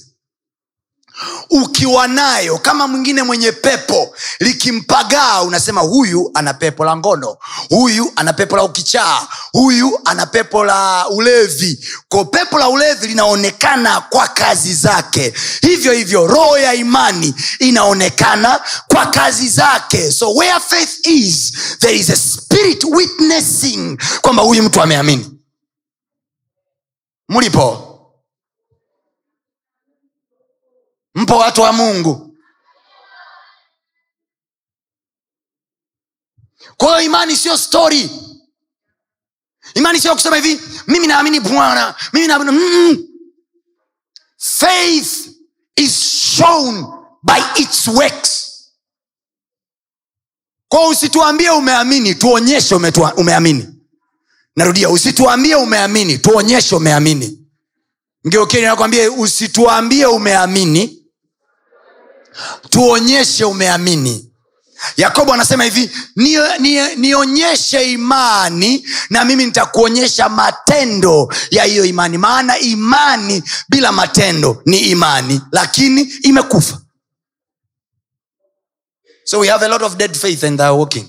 [1.49, 7.37] ukiwa nayo kama mwingine mwenye pepo likimpagaa unasema huyu ana pepo la ngono
[7.69, 11.85] huyu ana pepo la ukichaa huyu ana pepo la ulevi.
[12.09, 15.33] Ko pepo la ulevi linaonekana kwa kazi zake.
[15.61, 20.11] Hivyo hivyo roho ya imani inaonekana kwa kazi zake.
[20.11, 25.31] So where faith is there is a spirit witnessing kwamba huyu mtu ameamini.
[27.29, 27.84] Mlipo
[31.15, 32.37] mpo watu wa mungu.
[36.77, 38.09] Kwa hiyo imani siyo stori
[39.73, 43.07] imani sio kusema hivi mimi naamini bwana mimi naamini mm.
[44.37, 45.27] faith
[45.75, 45.99] is
[46.37, 46.85] shown
[47.23, 48.51] by its works.
[50.67, 52.75] Kwa usituambie umeamini tuonyeshe
[53.17, 53.67] umeamini.
[54.55, 57.47] Narudia usituambie umeamini tuonyeshe umeamini.
[58.27, 61.04] Ngeokeni nakwambia usituambie umeamini
[62.69, 64.31] tuonyeshe umeamini.
[64.97, 65.91] Yakobo anasema hivi
[66.95, 72.17] nionyeshe ni, ni imani na mimi nitakuonyesha matendo ya hiyo imani.
[72.17, 76.81] Maana imani bila matendo ni imani lakini imekufa.
[79.23, 81.07] So we have a lot of dead faith and they are walking.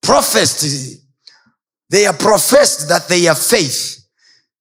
[0.00, 1.00] Professed
[1.90, 3.98] they are professed that they are faith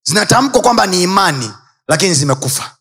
[0.04, 1.52] zinatamkwa kwamba ni imani
[1.88, 2.75] lakini zimekufa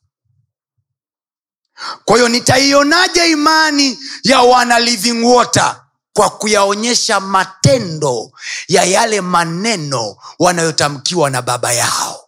[2.04, 5.80] kwa hiyo nitaionaje imani ya wana living water
[6.12, 8.32] kwa kuyaonyesha matendo
[8.68, 12.20] ya yale maneno wanayotamkiwa na baba yao?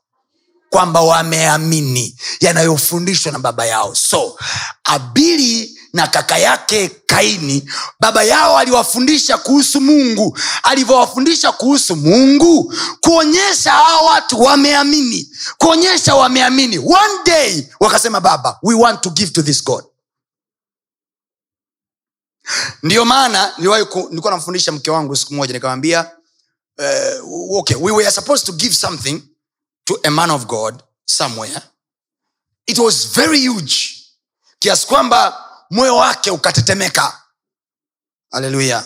[0.71, 3.95] Kwamba wameamini yanayofundishwa na baba yao.
[3.95, 4.39] So
[4.85, 7.71] abili na kaka yake kaini.
[8.01, 10.39] Baba yao aliwafundisha kuhusu mungu.
[10.63, 15.29] Alivyowafundisha kuhusu mungu kuonyesha hawa watu wameamini.
[15.59, 16.79] Kuonyesha wameamini.
[16.79, 19.85] One day wakasema baba we want to give to this god.
[22.83, 26.11] Ndiyo maana nilikuwa namfundisha mke wangu siku moja nikamwambia
[26.79, 29.23] uh, okay we were supposed to give something
[29.85, 31.61] to a man of god somewhere.
[32.67, 33.75] It was very huge.
[34.59, 37.23] Kiasi kwamba moyo wake ukatetemeka.
[38.31, 38.85] Haleluya.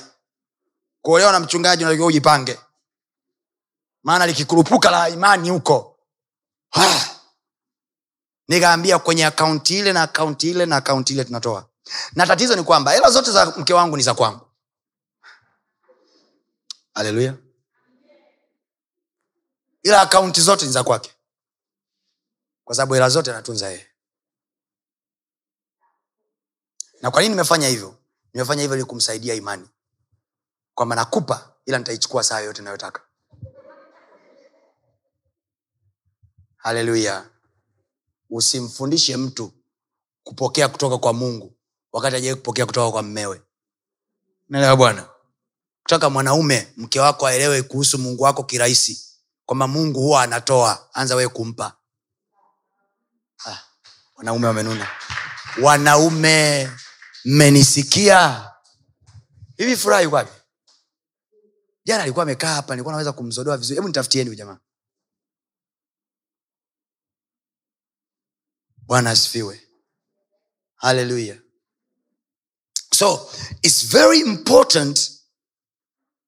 [1.03, 2.61] Kuolewa na mchungaji unatakiwa ujipange.
[4.03, 5.99] Maana likikurupuka la imani huko.
[8.49, 11.69] Nikaambia kwenye akaunti ile na akaunti ile na akaunti ile tunatoa.
[12.13, 14.51] Na tatizo ni kwamba hela zote za mke wangu ni za kwangu.
[16.95, 17.35] Haleluya.
[19.83, 21.15] Ila akaunti zote ni za kwake.
[22.65, 23.91] Kwa sababu hela zote anatunza yeye
[27.05, 27.95] na kwa nini nimefanya hivyo?
[28.35, 29.69] Nimefanya hivyo ili kumsaidia imani.
[30.75, 33.01] Kwamba nakupa ila nitaichukua saa yoyote inayotaka
[36.57, 37.27] haleluya.
[38.31, 39.53] Usimfundishe mtu
[40.23, 41.57] kupokea kutoka kwa mungu
[41.93, 43.43] wakati ajawai kupokea kutoka kwa mmewe.
[44.49, 45.09] Naelewa bwana?
[45.83, 49.05] Kutaka mwanaume mke wako aelewe kuhusu mungu wako kirahisi
[49.47, 50.89] kwamba mungu huwa anatoa.
[50.93, 51.77] Anza wee kumpa.
[53.47, 53.59] Ah,
[54.17, 54.89] wanaume wamenuna.
[55.63, 56.71] Wanaume
[57.25, 58.51] mmenisikia?
[59.57, 60.25] Hivi furaha yuko
[61.85, 63.75] jana alikuwa amekaa hapa nilikuwa naweza kumzodoa vizuri.
[63.77, 64.59] Hebu nitafutieni jamaa.
[68.77, 69.69] Bwana asifiwe.
[70.77, 71.41] Haleluya.
[72.95, 73.31] So
[73.63, 75.11] its very important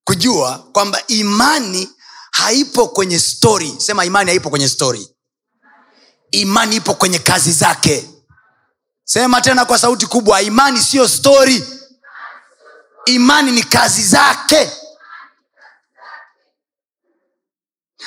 [0.04, 1.88] kujua kwamba imani
[2.30, 3.80] haipo kwenye story.
[3.80, 5.08] Sema imani haipo kwenye story.
[6.30, 8.10] Imani ipo kwenye kazi zake
[9.08, 11.64] sema tena kwa sauti kubwa imani siyo stori
[13.06, 14.70] imani ni kazi zake.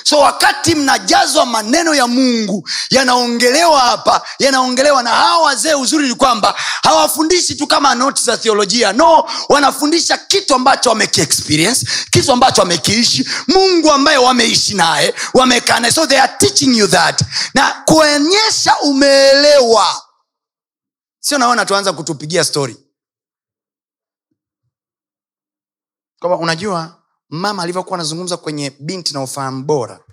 [0.04, 6.56] So wakati mnajazwa maneno ya mungu yanaongelewa hapa yanaongelewa na hawa wazee uzuri ni kwamba
[6.84, 8.94] hawafundishi tu kama noti za theolojia.
[8.94, 15.94] No wanafundisha kitu ambacho wamekiexperience kitu ambacho wamekiishi mungu ambaye wameishi naye wamekaa naye.
[15.94, 17.22] So they are teaching you that.
[17.54, 20.02] Na kuonyesha umeelewa
[21.20, 22.78] sio naona tuanza kutupigia stori
[26.20, 30.04] kwamba unajua mama alivyokuwa anazungumza kwenye binti na ufahamu bora.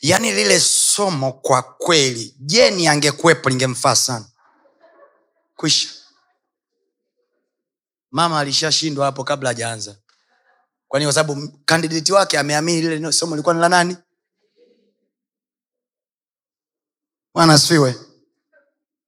[0.00, 4.28] Yaani lile somo kwa kweli jeni angekuwepo lingemfaa sana?
[5.56, 5.88] Kwisha.
[8.10, 9.96] Mama alishashindwa hapo kabla hajaanza.
[10.88, 13.96] Kwani kwa sababu kandidati wake ameamini lile somo lilikuwa ni la nani?
[17.34, 18.09] Bwana asifiwe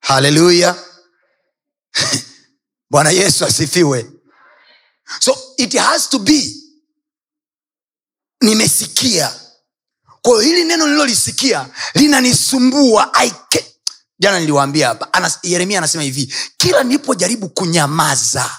[0.03, 0.75] haleluya
[2.91, 4.11] bwana yesu asifiwe.
[5.21, 6.55] So it has to be
[8.41, 9.33] nimesikia.
[10.23, 13.13] Kwayo hili neno nililolisikia linanisumbua.
[14.19, 18.51] Jana niliwaambia hapa Anas, yeremia anasema hivi kila nilipojaribu kunyamaza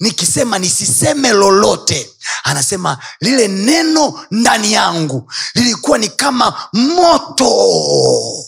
[0.00, 2.10] nikisema nisiseme lolote
[2.44, 8.44] anasema lile neno ndani yangu lilikuwa ni kama moto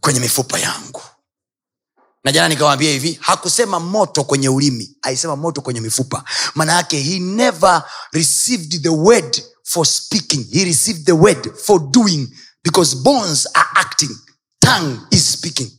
[0.00, 1.02] kwenye mifupa yangu
[2.24, 6.24] na jana nikawambia hivi hakusema moto kwenye ulimi alisema moto kwenye mifupa.
[6.54, 10.46] Maana yake he never received the word for speaking.
[10.52, 12.28] He received the word for doing
[12.64, 14.10] because bones are acting.
[14.58, 15.70] Tongue is speaking.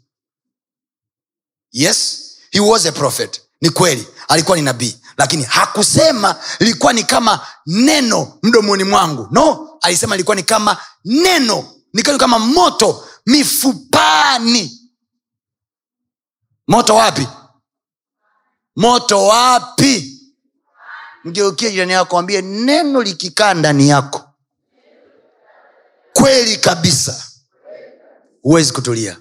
[1.71, 2.19] Yes
[2.51, 3.41] he was a prophet.
[3.61, 4.97] Ni kweli alikuwa ni nabii.
[5.17, 9.27] Lakini hakusema ilikuwa ni kama neno mdomoni mwangu.
[9.31, 11.69] No alisema ilikuwa ni kama neno.
[11.93, 14.79] Nikiwa kama moto mifupani
[16.67, 17.27] moto wapi?
[18.75, 20.19] Moto wapi?
[21.23, 24.29] Mgeukie jirani yako ambie neno likikaa ndani yako
[26.13, 27.23] kweli kabisa
[28.41, 29.19] huwezi kutulia.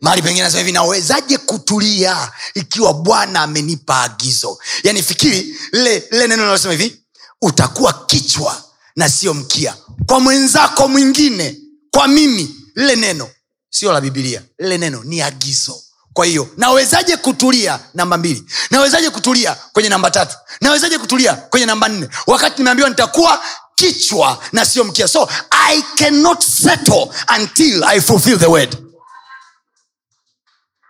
[0.00, 4.58] Mahali pengine nasema hivi nawezaje kutulia ikiwa bwana amenipa agizo?
[4.82, 7.04] Yaani fikiri lile neno linalosema hivi
[7.42, 8.64] utakuwa kichwa
[8.96, 9.76] na sio mkia.
[10.06, 13.30] Kwa mwenzako mwingine kwa mimi lile neno
[13.70, 15.83] sio la bibilia lile neno ni agizo
[16.14, 18.44] kwa hiyo nawezaje kutulia namba mbili?
[18.70, 20.36] Nawezaje kutulia kwenye namba tatu?
[20.60, 22.08] Nawezaje kutulia kwenye namba nne?
[22.26, 23.42] Wakati nimeambiwa nitakuwa
[23.74, 25.08] kichwa na sio mkia.
[25.08, 28.76] So i cannot settle until i fulfill the word.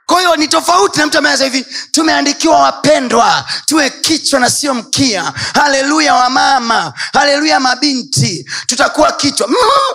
[0.07, 5.33] Kwa ni tofauti na mtu ameanza hivi tumeandikiwa wapendwa tuwe kichwa na sio mkia.
[5.55, 6.93] Haleluya wamama.
[7.13, 8.51] Haleluya mabinti.
[8.67, 9.49] Tutakuwa kichwa.
[9.49, 9.95] Mm-mm.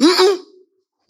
[0.00, 0.38] Mm-mm.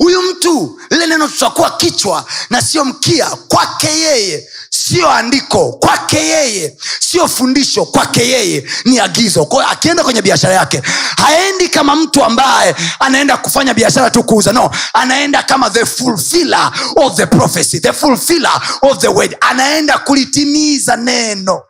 [0.00, 4.48] Huyu mtu lile neno tutakuwa kichwa na sio mkia kwake yeye.
[4.70, 6.76] Sio andiko kwake yeye.
[7.00, 8.70] Sio fundisho kwake yeye.
[8.84, 9.44] Ni agizo.
[9.44, 10.82] Kwao akienda kwenye biashara yake
[11.16, 14.52] haendi kama mtu ambaye anaenda kufanya biashara tu kuuza.
[14.52, 19.36] No anaenda kama the fulfiller of the prophecy the fulfiller of the word.
[19.40, 21.62] Anaenda kulitimiza neno.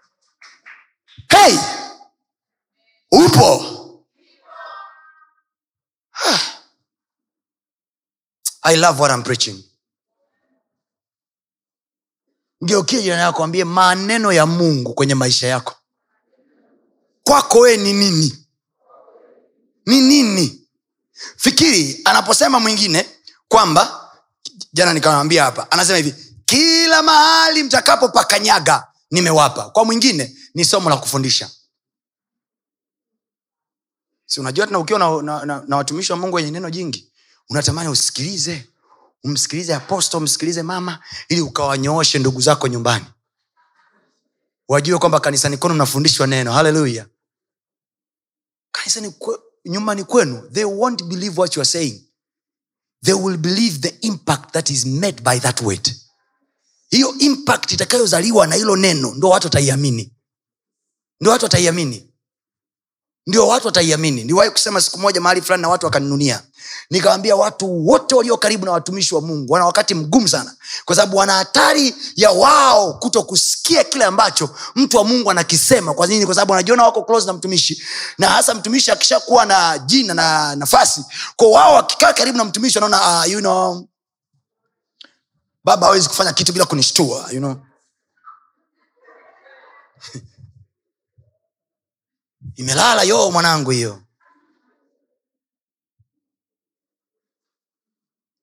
[1.29, 1.57] Hey!
[3.13, 3.65] Upo
[8.63, 9.65] i love what I'm preaching.
[12.65, 15.75] Ngeukie jirani yako ambie maneno ya mungu kwenye maisha yako.
[17.23, 18.47] Kwako wee ni nini?
[19.87, 20.69] Ni nini?
[21.37, 23.07] Fikiri anaposema mwingine
[23.49, 24.11] kwamba
[24.73, 29.71] jana nikawambia hapa anasema hivi kila mahali mtakapo pakanyaga nimewapa.
[29.71, 31.51] Kwa mwingine ni somo la kufundisha.
[34.27, 37.10] Si unajua tena ukiwa na, na, na, na watumishi wa mungu wenye neno jingi
[37.51, 38.67] unatamani usikilize?
[39.25, 43.05] Umsikilize aposto umsikilize mama ili ukawanyooshe ndugu zako nyumbani.
[44.69, 46.53] Wajue kwamba kanisani kwenu mnafundishwa neno.
[46.53, 47.07] Haleluya
[48.73, 52.05] kanisani kwe, nyumbani kwenu they won't believe what you are saying.
[53.05, 55.97] They will believe the impact that is made by that word.
[56.91, 60.13] Hiyo impact itakayozaliwa na hilo neno ndo watu wataiamini.
[61.21, 62.10] Ndo watu wataiamini
[63.31, 64.21] ndio watu wataiamini.
[64.21, 66.43] Niliwahi kusema siku moja mahali fulani na watu wakaninunia.
[66.91, 70.55] Nikawambia watu wote walio karibu na watumishi wa mungu wana wakati mgumu sana.
[70.85, 75.95] Kwa sababu wana hatari ya wao kuto kusikia kile ambacho mtu wa mungu anakisema.
[75.95, 76.27] Kwa nini?
[76.27, 77.83] Kwa sababu wanajiona wako close na mtumishi.
[78.19, 81.05] Na hasa mtumishi akishakuwa na jina na nafasi
[81.37, 83.89] kwa wao wakikaa karibu na mtumishi wanaona uh, you know,
[85.65, 87.57] baba hawezi kufanya kitu bila kunishtua you know.
[92.61, 93.99] Imelala yo mwanangu hiyo.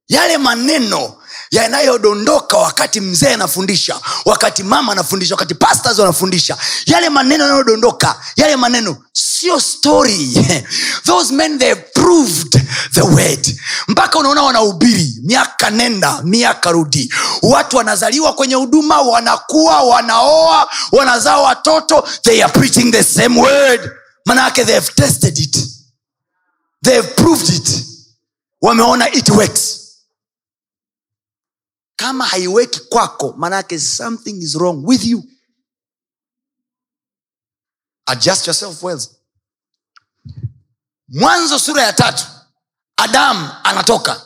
[0.08, 1.14] Yale maneno
[1.52, 8.98] yanayodondoka wakati mzee anafundisha wakati mama anafundisha wakati pastors wanafundisha yale maneno yanayodondoka yale maneno
[9.14, 10.34] sio story.
[11.06, 12.62] Those men they proved
[12.94, 13.60] the word.
[13.88, 17.14] Mpaka unaona wanahubiri miaka nenda miaka rudi.
[17.42, 23.92] Watu wanazaliwa kwenye huduma wanakuwa wanaoa wanazaa watoto they are preaching the same word
[24.28, 25.58] manake they have tested it.
[26.82, 27.86] They have proved it.
[28.62, 29.84] Wameona it works.
[31.96, 35.24] Kama haiweki kwako manake something is wrong with you.
[38.08, 39.02] Adjust yourself well.
[41.08, 42.26] Mwanzo sura ya tatu
[42.98, 44.22] adamu anatoka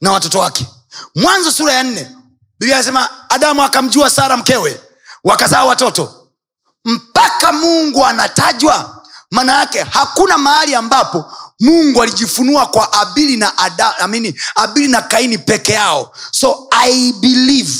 [0.00, 0.66] na watoto wake.
[1.14, 2.16] Mwanzo sura ya nne
[2.58, 4.80] biblia anasema adamu akamjua sara mkewe
[5.24, 6.30] wakazaa watoto.
[6.84, 9.03] Mpaka mungu anatajwa
[9.34, 15.38] maana yake hakuna mahali ambapo mungu alijifunua kwa abili na Ada, amini, abili na kaini
[15.38, 16.12] peke yao.
[16.30, 17.72] So i believe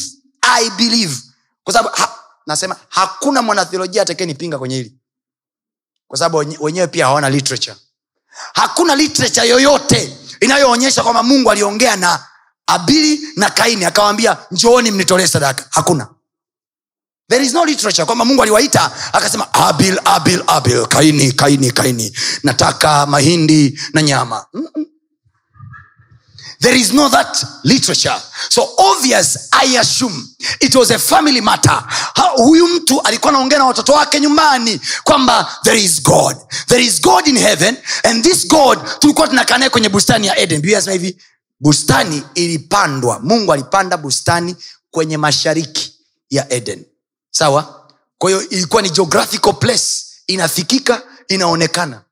[0.42, 1.16] i believe.
[1.64, 2.14] Kwa sababu ha,
[2.46, 4.94] nasema hakuna mwanatheolojia atakayenipinga kwenye hili.
[6.09, 7.76] Kwa sababu wenyewe pia hawana literature.
[8.55, 12.26] Hakuna literature yoyote inayoonyesha kwamba mungu aliongea na
[12.66, 15.64] abili na kaini akawambia njooni mnitolee sadaka.
[15.70, 16.09] Hakuna
[17.29, 18.05] there is no literature.
[18.05, 22.16] Kwamba mungu aliwaita akasema abil abil abil kaini kaini kaini.
[22.43, 24.47] Nataka mahindi na nyama.
[26.61, 28.16] There is no that literature.
[28.49, 30.14] So obvious i assume
[30.61, 31.70] it was a family matter.
[32.16, 36.37] Ha, huyu mtu alikuwa anaongea na watoto wake nyumbani kwamba there is god.
[36.66, 40.68] There is god in heaven and this god tulikuwa tunakaa naye kwenye bustani ya eden.
[40.68, 41.16] Inasema hivi
[41.61, 43.20] bustani ilipandwa.
[43.20, 44.57] Mungu alipanda bustani
[44.91, 45.95] kwenye mashariki
[46.31, 46.85] ya eden
[47.39, 47.91] sawa?
[48.18, 50.05] Kwa hiyo ilikuwa ni geographical place.
[50.26, 52.03] Inafikika inaonekana.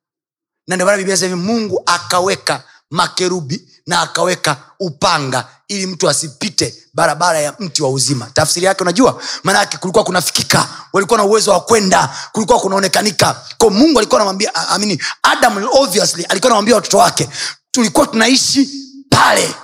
[0.67, 7.55] Na ndio maana biblia mungu akaweka makerubi na akaweka upanga ili mtu asipite barabara ya
[7.59, 8.27] mti wa uzima.
[8.35, 9.23] Tafsiri yake unajua?
[9.43, 10.69] Maanake kulikuwa kunafikika.
[10.93, 12.17] Walikuwa na uwezo wa kwenda.
[12.33, 13.45] Kulikuwa kunaonekanika.
[13.59, 17.29] Ko mungu alikuwa anamwambia amini adam obviously alikuwa anamwambia watoto wake
[17.71, 18.69] tulikuwa tunaishi
[19.11, 19.55] pale.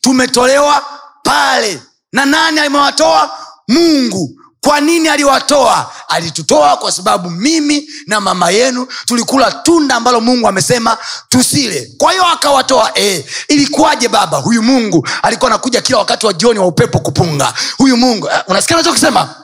[0.00, 0.84] Tumetolewa
[1.22, 1.82] pale.
[2.12, 3.38] Na nani alimewatoa
[3.68, 5.92] mungu kwa nini aliwatoa?
[6.08, 10.98] Alitutoa kwa sababu mimi na mama yenu tulikula tunda ambalo mungu amesema
[11.28, 11.90] tusile.
[11.98, 14.38] Kwa hiyo akawatoa e, ilikuwaje baba?
[14.38, 17.54] Huyu mungu alikuwa anakuja kila wakati wa jioni wa upepo kupunga.
[17.78, 19.34] Huyu mungu uh, unasikia nachokisema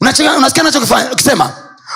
[0.00, 1.52] unasikia nachokisema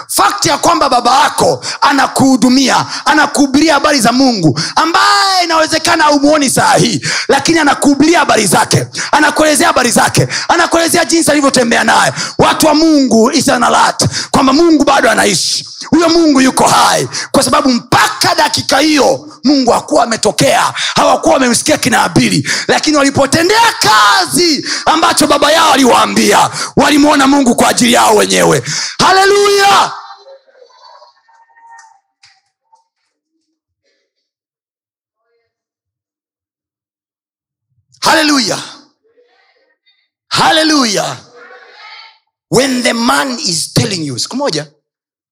[0.09, 7.01] fakti ya kwamba baba yako anakuhudumia anakuhubiria habari za mungu ambaye inawezekana aumuoni saa hii
[7.29, 12.13] lakini anakuhubiria habari zake anakuelezea habari zake anakuelezea jinsi alivyotembea naye.
[12.39, 15.69] Watu wa mungu isanalat kwamba mungu bado anaishi.
[15.91, 22.49] Huyo mungu yuko hai kwa sababu mpaka dakika hiyo mungu hakuwa ametokea hawakuwa wamemsikia kinaabili
[22.69, 28.63] lakini walipotendea kazi ambacho baba yao aliwaambia walimwona mungu kwa ajili yao wenyewe.
[28.99, 29.84] Haleluya
[38.05, 38.59] haleluya
[40.29, 41.17] haleluya
[42.51, 44.73] when the man is telling you siku moja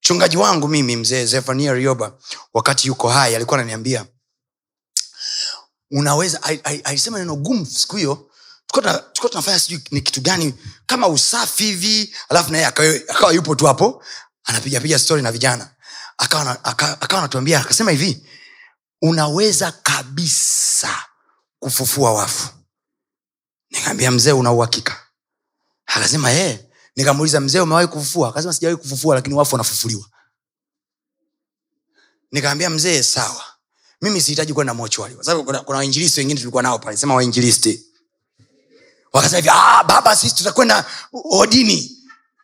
[0.02, 2.18] mchungaji wangu mimi mzee zefania rioba
[2.54, 4.06] wakati yuko hai alikuwa ananiambia
[5.90, 6.42] unaweza
[6.84, 8.30] alisema neno gumu siku hiyo.
[8.66, 10.54] Tulikuwa tunafanya sijui ni kitu gani
[10.86, 14.04] kama usafi hivi alafu naye akawa yupo tu hapo
[14.44, 15.70] anapigapiga stori na vijana.
[16.18, 18.26] Akawa aka- akawa anatuambia akasema hivi
[19.02, 21.04] unaweza kabisa
[21.58, 22.48] kufufua wafu
[23.72, 24.98] nikaambia mzee una uhakika?
[25.86, 26.58] Akasema ee
[26.96, 28.28] nikamuuliza mzee umewahi kufufua?
[28.28, 30.04] Akasema sijawahi kufufua lakini wafu wanafufuliwa.
[32.32, 33.44] Nikaambia mzee sawa.
[34.02, 36.96] Mimi sihitaji kwenda mochwari kwa sababu kuna, wainjilisti wengine tulikuwa nao pale.
[36.96, 37.86] Sema wainjilisti.
[39.12, 40.84] Wakasema hivi ah, baba sisi tutakwenda
[41.30, 41.98] odini.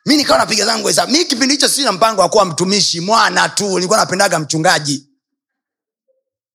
[0.07, 1.13] Mi nikawa napiga zangu hesabu.
[1.13, 5.05] Mi kipindi hicho sina mpango wa kuwa mtumishi mwana tu nilikuwa napendaga mchungaji.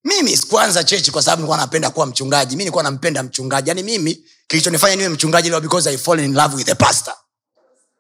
[0.04, 2.56] Mimi sikuanza chechi kwa sababu nilikuwa napenda kuwa mchungaji.
[2.56, 6.56] Mi nilikuwa nampenda mchungaji yaani mimi kilichonifanya niwe mchungaji leo because I fall in love
[6.56, 7.16] with the pastor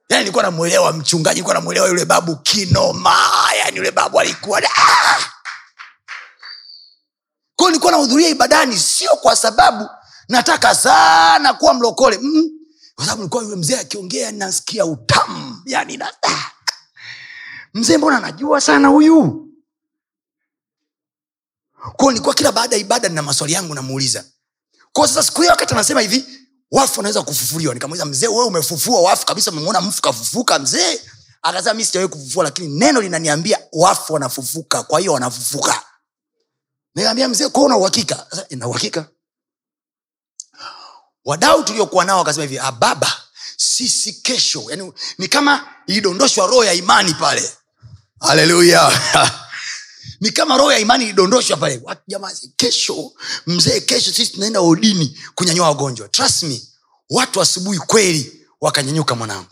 [0.10, 3.16] yani nilikuwa namwelewa mchungaji nilikuwa namwelewa yule babu kinoma
[3.58, 5.32] yani yule babu alikuwa ah!
[7.56, 9.89] kwao nilikuwa nahudhuria ibadani sio kwa sababu
[10.30, 12.50] nataka sana kuwa mlokole mm.
[12.96, 16.14] kwa sababu nilikuwa yule mzee akiongea nasikia utamu yani na,
[17.74, 19.48] mzee mbona anajua sana huyu
[21.96, 24.26] kwao nilikuwa kila baada ya ibada nina maswali yangu namuuliza
[24.91, 26.26] kwao sasa siku hiyo wakati anasema hivi
[26.74, 27.74] wafu wanaweza kufufuliwa.
[27.74, 29.51] Nikamuliza mzee wewe umefufua wafu kabisa?
[29.51, 31.01] Umemwona mfu kafufuka mzee?
[31.41, 35.84] Akasema mi sijawahi kufufua lakini neno linaniambia wafu wanafufuka kwa hiyo wanafufuka.
[36.95, 38.28] Nikaambia mzee kwa una uhakika?
[38.49, 39.05] Na uhakika.
[41.26, 43.11] Wadau tuliokuwa nao wakasema hivi ah, baba
[43.57, 44.63] sisi kesho.
[44.69, 47.53] Yani ni kama ilidondoshwa roho ya imani pale.
[48.19, 48.91] Haleluya
[50.22, 51.82] ni kama roho ya imani ilidondoshwa pale.
[52.08, 53.12] Jamaa kesho
[53.47, 56.08] mzee kesho sisi tunaenda odini kunyanyua wagonjwa.
[56.10, 56.62] Trust me
[57.10, 59.47] watu asubuhi kweli wakanyanyuka mwanangu.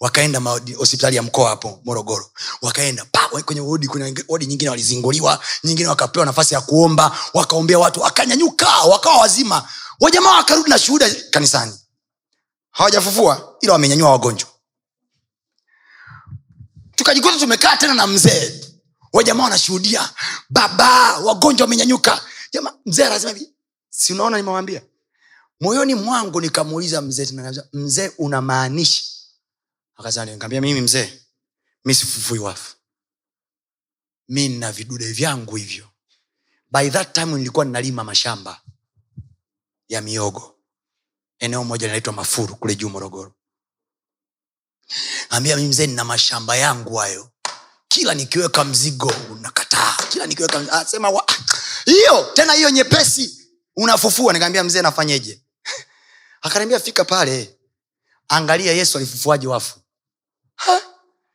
[0.00, 0.40] Wakaenda
[0.76, 2.30] hospitali ya mkoa hapo morogoro.
[2.62, 4.14] Wakaenda pa kwenye wodi kwenye
[4.46, 9.68] nyingine walizinguliwa nyingine wakapewa nafasi ya kuomba wakaombea watu wakanyanyuka wakawa wazima.
[10.00, 11.72] Wajamaa wakarudi na shuhuda kanisani.
[12.70, 14.48] Hawajafufua ila wamenyanyua wagonjwa.
[16.94, 18.60] Tukajikuta tumekaa tena na mzee
[19.16, 20.10] wajamaa wanashuhudia.
[20.50, 22.22] Baba wagonjwa wamenyanyuka.
[22.52, 23.52] Jamaa mzee anasema hivi.
[23.90, 24.82] Si unaona nimewambia
[25.60, 27.28] moyoni mwangu nikamuuliza mzee
[27.72, 29.04] mzee unamaanisha?
[29.96, 31.22] Akasema mimi mzee
[31.84, 32.76] mi sifufui wafu.
[34.28, 35.88] Mi nina vidude vyangu hivyo.
[36.70, 38.60] By that time nilikuwa ninalima mashamba
[39.88, 40.56] ya miogo.
[41.38, 43.34] Eneo moja linaitwa mafuru kule juu morogoro.
[45.30, 47.30] Ambia mi mzee nina mashamba yangu hayo
[47.88, 49.96] kila nikiweka mzigo unakataa.
[50.08, 51.26] Kila nikiweka mzigo- asema wa-
[51.84, 54.32] hiyo tena hiyo nyepesi unafufua.
[54.32, 55.42] Nikaambia mzee nafanyeje?
[56.42, 57.58] Akaniambia fika pale
[58.28, 59.80] angalia yesu alifufuaje wafu.
[60.56, 60.80] Ha?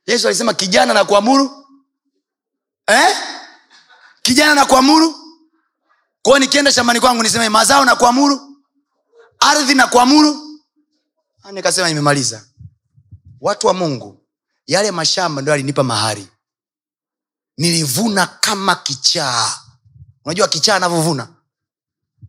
[0.08, 1.68] yesu alisema kijana na kuamuru.
[2.88, 3.18] Eh?
[4.22, 5.16] kijana na kuamuru.
[6.22, 8.58] Kwao nikienda shambani kwangu niseme mazao na kuamuru.
[9.40, 10.60] Ardhi na kuamuru.
[11.44, 12.46] Ah, nikasema nimemaliza.
[13.42, 14.26] Watu wa mungu
[14.68, 16.28] yale mashamba ndo alinipa mahari
[17.58, 19.58] nilivuna kama kichaa.
[20.26, 21.28] Unajua kichaa anavyovuna?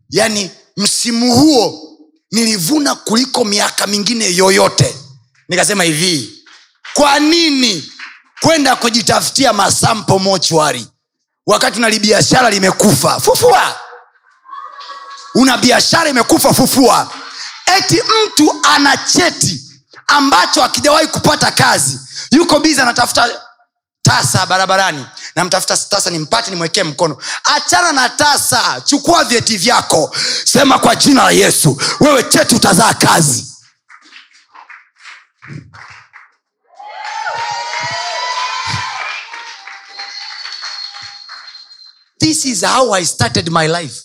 [0.09, 1.89] Yaani msimu huo
[2.31, 4.95] nilivuna kuliko miaka mingine yoyote.
[5.49, 6.43] Nikasema hivi
[6.93, 7.91] kwa nini
[8.41, 10.87] kwenda kujitafutia masampo mochwari
[11.45, 13.19] wakati una biashara limekufa?
[13.19, 13.75] Fufua!
[15.35, 17.11] Una biashara imekufa fufua.
[17.77, 19.61] Eti mtu ana cheti
[20.07, 21.99] ambacho akijawahi kupata kazi.
[22.31, 23.41] Yuko bizi anatafuta
[24.03, 25.05] tasa barabarani.
[25.35, 27.17] Namtafuta tasa nimpate nimwekee mkono.
[27.43, 30.15] Achana na tasa chukua vyeti vyako.
[30.45, 33.45] Sema kwa jina la yesu wewe cheti utazaa kazi.
[42.19, 43.99] This is how i started my life.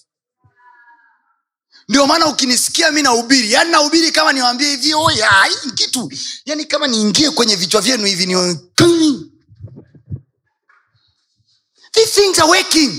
[1.88, 5.30] Ndio maana ukinisikia mi naubiri yani naubiri kama niwambie hivi oya
[5.74, 6.12] kitu.
[6.44, 8.34] Yani kama niingie kwenye vichwa vyenu hivi ni
[11.98, 12.92] These things are working.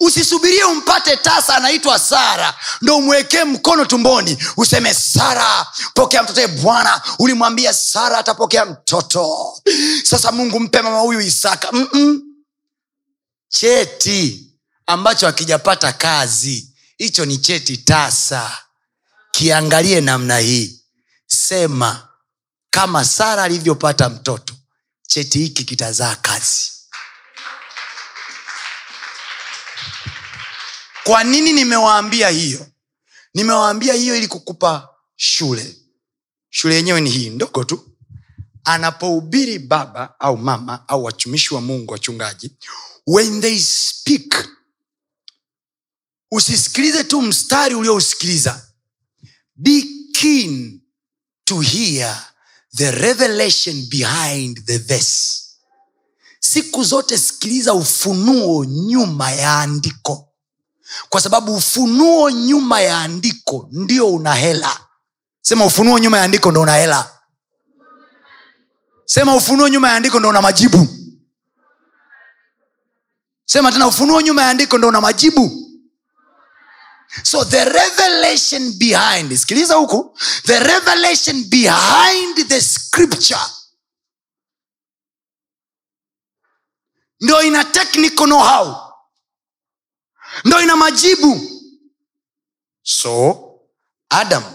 [0.00, 2.54] Usisubirie umpate tasa anaitwa sara.
[2.82, 7.02] Ndo umwekee mkono tumboni useme sara pokea mtoto bwana.
[7.18, 9.54] Ulimwambia sara atapokea mtoto.
[10.04, 11.72] Sasa mungu mpe mama huyu isaka.
[11.72, 12.22] Mm-mm.
[13.48, 14.52] cheti
[14.86, 16.68] ambacho akijapata kazi
[16.98, 18.58] hicho ni cheti tasa.
[19.30, 20.80] Kiangalie namna hii.
[21.26, 22.08] Sema
[22.70, 24.54] kama sara alivyopata mtoto
[25.06, 26.71] cheti hiki kitazaa kazi
[31.04, 32.66] kwa nini nimewaambia hiyo?
[33.34, 35.76] Nimewaambia hiyo ili kukupa shule.
[36.50, 37.88] Shule yenyewe ni hii ndogo tu.
[38.64, 42.56] Anapohubiri baba au mama au watumishi wa mungu wachungaji
[43.06, 44.48] when they speak
[46.30, 48.66] usisikilize tu mstari uliousikiliza.
[49.56, 50.80] Be keen
[51.44, 52.26] to hear
[52.76, 55.42] the revelation behind the verse.
[56.40, 60.31] Siku zote sikiliza ufunuo nyuma ya andiko
[61.08, 64.80] kwa sababu ufunuo nyuma ya andiko ndio una hela.
[65.40, 67.18] Sema ufunuo nyuma ya andiko ndo una hela.
[69.04, 70.88] Sema ufunuo nyuma ya andiko ndo una majibu.
[73.44, 75.58] Sema tena ufunuo nyuma ya andiko ndo una majibu.
[77.22, 80.18] So the revelation behind sikiliza huku.
[80.46, 83.40] The revelation behind the scripture.
[87.20, 88.91] Ndo ina technical know-how
[90.44, 91.40] ndo ina majibu.
[92.82, 93.38] So
[94.08, 94.54] adam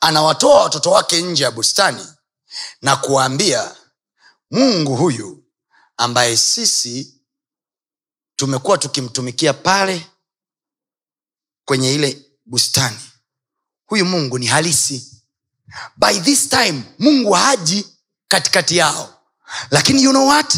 [0.00, 2.06] anawatoa watoto wake nje ya bustani
[2.82, 3.76] na kuwaambia
[4.50, 5.44] mungu huyu
[5.96, 7.20] ambaye sisi
[8.36, 10.06] tumekuwa tukimtumikia pale
[11.64, 12.98] kwenye ile bustani
[13.86, 15.22] huyu mungu ni halisi.
[15.96, 17.86] By this time mungu haji
[18.28, 19.22] katikati yao.
[19.70, 20.54] Lakini you know what?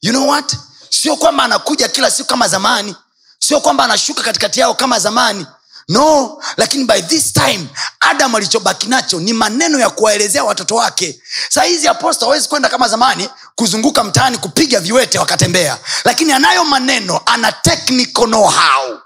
[0.00, 0.56] You know what
[0.90, 2.96] sio kwamba anakuja kila siku kama zamani.
[3.38, 5.46] Sio kwamba anashuka katikati yao kama zamani.
[5.88, 7.66] No lakini by this time
[8.00, 11.22] adam alichobaki nacho ni maneno ya kuwaelezea watoto wake.
[11.48, 15.78] Sahizi aposto hawezi kwenda kama zamani kuzunguka mtaani kupiga viwete wakatembea.
[16.04, 18.98] Lakini anayo maneno ana technical know-how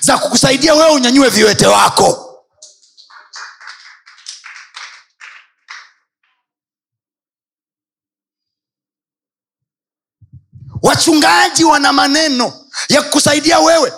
[0.00, 2.31] za kukusaidia wewe unyanyue viwete wako
[10.82, 13.92] wachungaji wana maneno ya kusaidia wewe.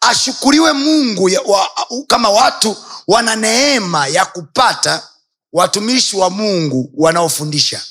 [0.00, 1.70] Ashukuriwe mungu ya, wa,
[2.06, 2.76] kama watu
[3.06, 5.08] wana neema ya kupata
[5.52, 7.82] watumishi wa mungu wanaofundisha.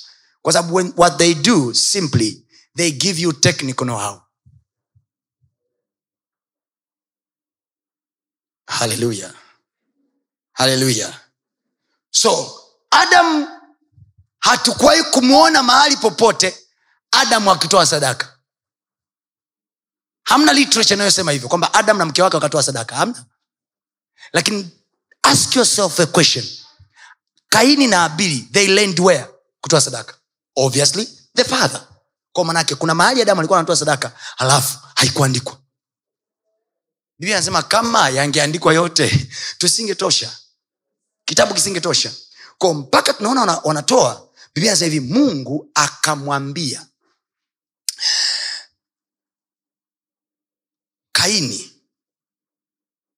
[0.41, 2.45] Kwa sababu what they do simply
[2.76, 4.22] they give you technical know-how.
[8.68, 9.34] Haleluya
[10.54, 11.20] haleluya
[12.12, 13.47] so adamu
[14.39, 16.58] hatukuwahi kumwona mahali popote
[17.12, 18.39] adamu akitoa sadaka
[20.30, 22.95] hamna literature inayosema hivyo kwamba adam na mke wake wakatoa sadaka.
[22.95, 23.25] Hamna.
[24.34, 24.69] Lakini
[25.23, 26.45] ask yourself a question.
[27.49, 29.25] Kaini na abili they learned where?
[29.61, 30.15] Kutoa sadaka.
[30.55, 31.88] Obviously the father.
[32.34, 35.57] Kwa manake kuna mahali adamu alikuwa anatoa sadaka halafu haikuandikwa.
[37.19, 40.38] Biblia anasema kama yangeandikwa yote tusingetosha.
[41.25, 42.11] Kitabu kisingetosha.
[42.57, 46.86] Ko mpaka tunaona wanatoa biblia anasema hivi mungu akamwambia
[51.24, 51.72] kaini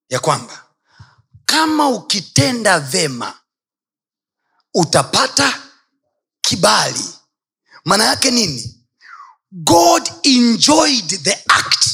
[0.10, 0.64] ya kwamba
[1.46, 3.34] kama ukitenda vema
[4.74, 5.62] utapata
[6.42, 7.06] kibali.
[7.86, 8.86] Maana yake nini?
[9.52, 11.86] God enjoyed the act.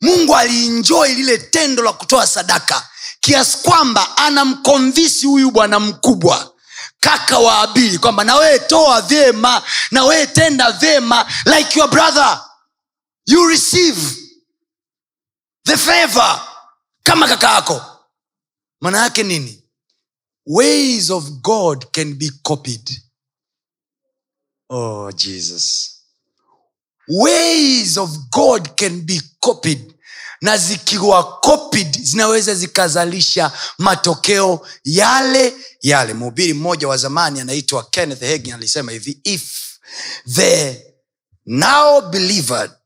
[0.00, 2.88] Mungu alienjoi lile tendo la kutoa sadaka
[3.20, 6.54] kiasi kwamba anamkomvisi huyu bwana mkubwa
[7.00, 12.40] kaka wa abili kwamba na toa vyema na tenda vyema like your brother.
[13.26, 14.19] You receive
[15.70, 16.40] the favor
[17.02, 17.82] kama kaka yako
[18.80, 19.62] maana yake nini?
[20.46, 22.90] Ways of god can be copied.
[24.70, 25.96] Oh jesus.
[27.08, 29.94] Ways of god can be copied.
[30.42, 36.14] Na zikiwa copied zinaweza zikazalisha matokeo yale yale.
[36.14, 39.78] Mhubiri mmoja wa zamani anaitwa kenneth hagin alisema hivi if
[40.34, 40.82] the
[41.46, 42.76] now believer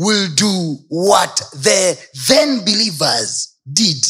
[0.00, 1.98] will do what the
[2.28, 4.02] then believers did.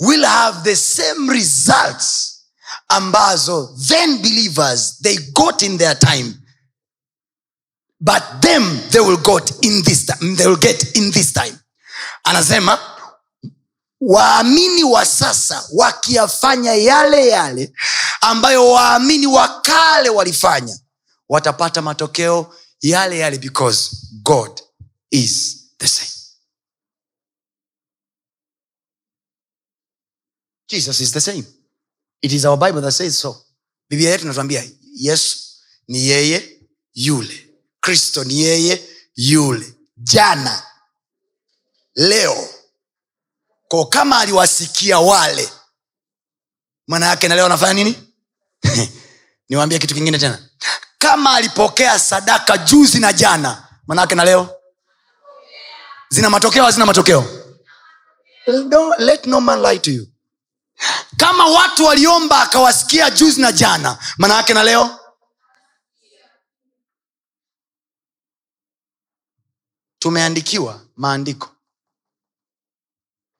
[0.00, 2.42] Will have the same results
[2.90, 6.34] ambazo then believers they got in their time.
[8.00, 11.58] But them they will got in this time, they will get in this time.
[12.24, 12.78] Anasema
[14.00, 17.72] waamini wa sasa wakiyafanya yale yale
[18.20, 20.78] ambayo waamini wa kale walifanya
[21.28, 24.63] watapata matokeo yale yale because god
[25.14, 26.10] is the same.
[30.68, 31.46] Jesus is the same.
[32.20, 33.36] It is our bible that says so.
[33.88, 34.64] Biblia yetu inatuambia
[34.96, 35.38] yesu
[35.88, 36.60] ni yeye
[36.94, 37.46] yule.
[37.80, 39.74] Kristo ni yeye yule.
[39.96, 40.62] Jana
[41.94, 42.48] leo.
[43.68, 45.48] Ko kama aliwasikia wale
[46.86, 48.08] maana yake na leo anafanya nini?
[49.48, 50.48] Niwaambie kitu kingine tena.
[50.98, 54.63] Kama alipokea sadaka juzi na jana manake na leo
[56.14, 57.24] zina matokeo hazina matokeo?
[58.46, 60.06] Don't let no man lie to you.
[61.16, 65.00] Kama watu waliomba akawasikia juzi na jana maana yake na leo?
[69.98, 71.50] Tumeandikiwa maandiko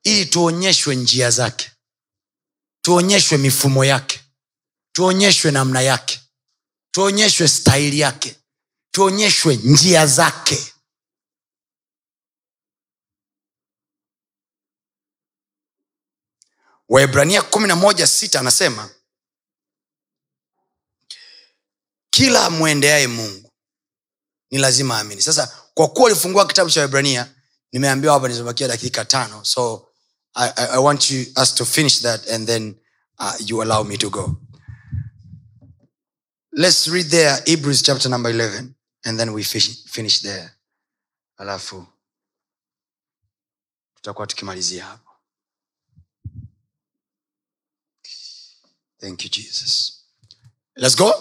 [0.03, 1.70] ili tuonyeshwe njia zake
[2.83, 4.20] tuonyeshwe mifumo yake
[4.93, 6.20] tuonyeshwe namna yake
[6.91, 8.37] tuonyeshwe staili yake
[8.91, 10.74] tuonyeshwe njia zake
[16.89, 17.68] waibrania kumi
[18.39, 18.91] anasema
[22.11, 23.53] kila mwendeaye mungu
[24.51, 27.35] ni lazima amini sasa kwa kuwa ulifungua kitabu cha waibrania
[27.72, 29.89] nimeambiwa hapa nizobakia dakika tano so
[30.35, 32.74] I, I, i want you, us to finish that and then
[33.18, 34.37] uh, you allow me to go.
[36.53, 38.74] Let's read there hebrews chapter number 11
[39.05, 40.51] and then we finish, finish there.
[41.39, 41.87] Alafu
[43.95, 45.03] tutakuwa tukimalizia hapo
[49.05, 50.05] thank you jesus.
[50.76, 51.12] Let's go.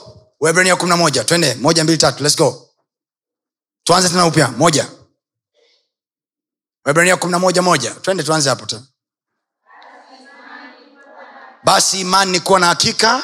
[0.41, 1.23] Webrania kumi na moja.
[1.23, 1.55] Twende.
[1.55, 2.23] Moja mbili tatu.
[2.23, 2.69] Let's go.
[3.83, 4.47] Tuanze tena upya.
[4.47, 4.87] Moja.
[6.85, 7.91] Webrania kumi na moja moja.
[7.91, 8.87] Twende tuanze hapo tena.
[11.63, 13.23] Basi imani ni kuwa na hakika.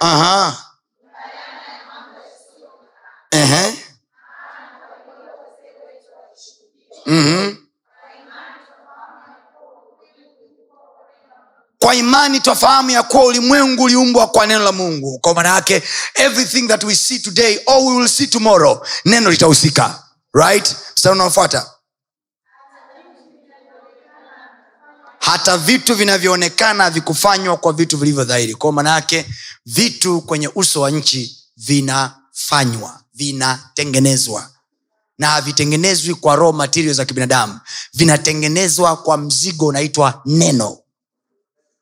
[0.00, 0.64] Aha.
[3.30, 3.84] Ehe.
[7.06, 7.56] Mhm.
[11.78, 15.18] kwa imani twafahamu ya kuwa ulimwengu uliumbwa kwa neno la mungu.
[15.18, 15.82] Kwa maana yake
[16.14, 20.02] everything that we see today or we will see tomorrow neno litahusika.
[20.34, 20.76] Right?
[20.96, 21.66] Mstari unaofuata.
[25.20, 28.54] Hata vitu vinavyoonekana havikufanywa kwa vitu vilivyo dhahiri.
[28.54, 29.26] Kwao maana yake
[29.66, 34.50] vitu kwenye uso wa nchi vinafanywa vinatengenezwa.
[35.18, 37.60] Na havitengenezwi kwa raw materio za kibinadamu.
[37.94, 40.78] Vinatengenezwa kwa mzigo unaitwa neno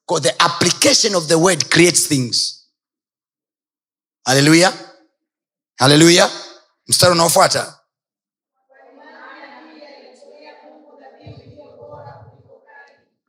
[0.07, 2.67] Kwa the application of the word creates things.
[4.25, 4.73] Haleluya
[5.77, 6.31] haleluya
[6.89, 7.81] mstari unaofuata.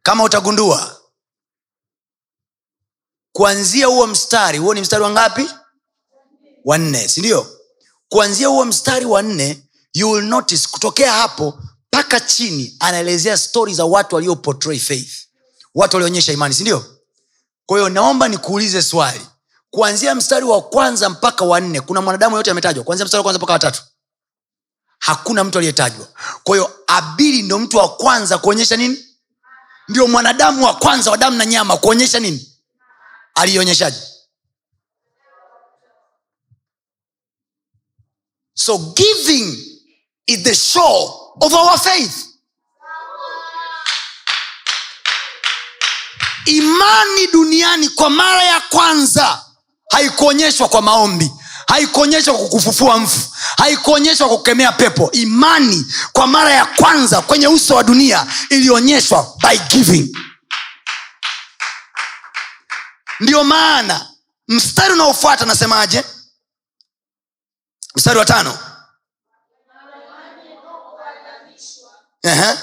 [0.02, 1.02] Kama utagundua
[3.32, 5.50] kuanzia huo mstari huo ni mstari wa ngapi?
[6.66, 7.60] Wa nne sindio
[8.10, 9.64] kuanzia huo mstari wa nne
[9.94, 14.36] you will notice kutokea hapo mpaka chini anaelezea stori za watu walio
[14.80, 15.27] faith
[15.78, 16.86] watu walionyesha imani sindio
[17.66, 19.28] kwa hiyo naomba nikuulize swali.
[19.70, 22.84] Kuanzia mstari wa kwanza mpaka wanne kuna mwanadamu yote ametajwa?
[22.84, 23.84] Kuanzia mstari wa kwanza mpaka watatu
[25.00, 26.08] hakuna mtu aliyetajwa.
[26.44, 29.06] Kwa hiyo abili ndo mtu wa kwanza kuonyesha nini?
[29.88, 32.54] Ndio mwanadamu wa kwanza wa damu na nyama kuonyesha nini?
[33.36, 33.98] Alionyeshaje?
[38.54, 39.58] So giving
[40.28, 41.10] is the show
[41.42, 42.27] of our faith
[46.48, 49.42] imani duniani kwa mara ya kwanza
[49.92, 51.32] haikuonyeshwa kwa maombi
[51.68, 53.20] haikuonyeshwa kwa kufufua mfu
[53.58, 59.58] haikuonyeshwa kwa kukemea pepo imani kwa mara ya kwanza kwenye uso wa dunia ilionyeshwa by
[59.58, 60.18] giving
[63.20, 64.10] ndiyo maana
[64.48, 66.04] mstari unaofuata nasemaje
[67.96, 68.60] mstari wa tano
[72.24, 72.58] Ehe.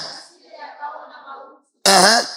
[1.83, 2.27] Ehe.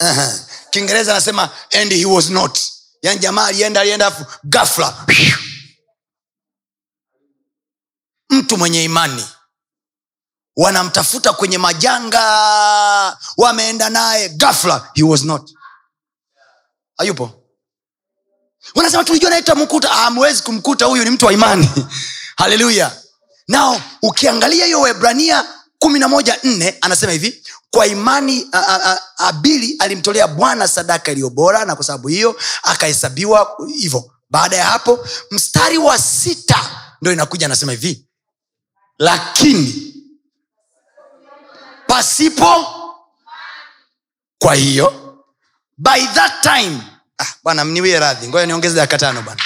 [0.00, 0.28] Ehe.
[0.70, 2.58] kiingereza anasema and he was not.
[3.02, 5.06] Yani jamaa alienda alienda afu gafla
[8.30, 9.26] mtu mwenye imani
[10.56, 15.50] wanamtafuta kwenye majanga wameenda naye gafla he was not.
[16.96, 17.30] Hayupo.
[18.74, 21.70] Wanasema tulijua naye tutamkuta hamwezi kumkuta huyu ni mtu wa imani.
[22.36, 22.96] Haleluya.
[23.48, 25.44] Nao ukiangalia hiyo webrania
[25.78, 28.46] kumi na moja nne anasema hivi kwa imani
[29.16, 34.10] abili alimtolea bwana sadaka iliyo bora na kwa sababu hiyo akahesabiwa hivyo.
[34.30, 36.70] Baada ya hapo mstari wa sita
[37.02, 38.06] ndo inakuja anasema hivi
[38.98, 39.94] lakini
[41.86, 42.66] pasipo
[44.38, 45.16] kwa hiyo
[45.78, 46.78] by that time
[47.18, 48.28] ah, bwana mniwie radhi.
[48.28, 49.42] Ngoja niongeze dakika tano bwana.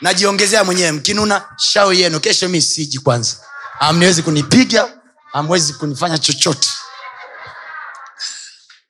[0.00, 2.20] Najiongezea mwenyewe mkinuna shao yenu.
[2.20, 3.36] Kesho mi siji kwanza.
[3.80, 4.98] Amniwezi kunipiga
[5.32, 6.68] amwezi kunifanya chochote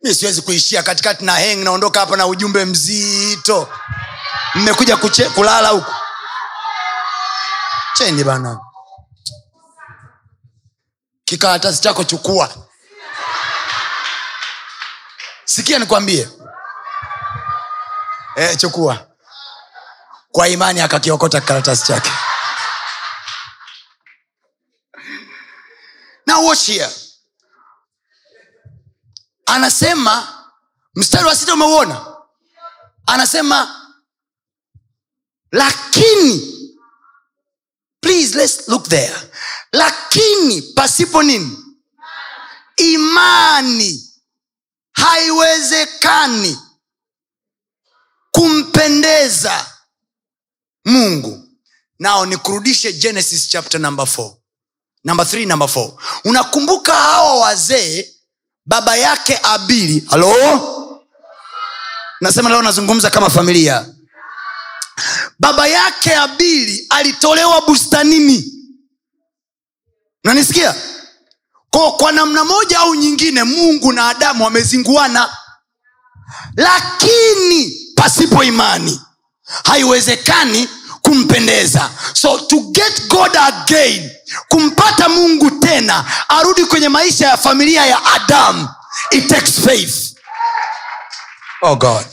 [0.02, 3.72] mi siwezi kuishia katikati na heng naondoka hapa na ujumbe mzito.
[4.54, 4.96] Mmekuja
[5.34, 5.92] kulala huku.
[7.94, 8.60] Cheni bana.
[11.24, 12.54] Kikaratasi chako chukua.
[15.44, 16.28] Sikia nikwambie.
[18.36, 19.06] E, chukua.
[20.32, 22.10] Kwa imani akakiokota kikaratasi chake.
[26.26, 26.88] Now watch here
[29.48, 30.44] anasema
[30.94, 32.06] mstari wa sita umeuona?
[33.06, 33.74] Anasema
[35.52, 36.54] lakini
[38.00, 39.16] please let's look there.
[39.72, 41.58] Lakini pasipo nini?
[42.76, 44.12] Imani
[44.92, 46.58] haiwezekani
[48.30, 49.66] kumpendeza
[50.84, 51.44] mungu.
[51.98, 54.36] Nao nikurudishe genesis chapter number 4
[55.04, 55.92] number 3 number 4
[56.24, 58.14] unakumbuka hawa wazee
[58.68, 60.04] baba yake abili.
[60.10, 60.34] Halo
[62.20, 63.86] nasema leo nazungumza kama familia.
[65.38, 68.52] Baba yake abili alitolewa bustanini.
[70.24, 70.74] Nanisikia
[71.70, 75.36] kwa, kwa namna moja au nyingine mungu na adamu wamezinguana.
[76.56, 79.00] Lakini pasipo imani
[79.64, 80.68] haiwezekani
[81.08, 81.90] kumpendeza.
[82.14, 84.10] So to get god again
[84.48, 88.68] kumpata mungu tena arudi kwenye maisha ya familia ya adam
[89.10, 90.14] it takes faith.
[91.62, 92.06] Oh god.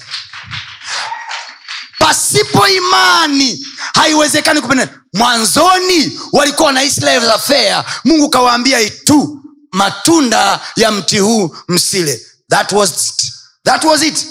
[1.99, 3.65] Pasipo imani
[3.95, 4.91] haiwezekani kupendeza.
[5.13, 7.83] Mwanzoni walikuwa na Israel affair.
[8.05, 9.41] Mungu kawaambia tu
[9.71, 12.25] matunda ya mti huu msile.
[12.49, 13.25] That was it.
[13.63, 14.27] that was it.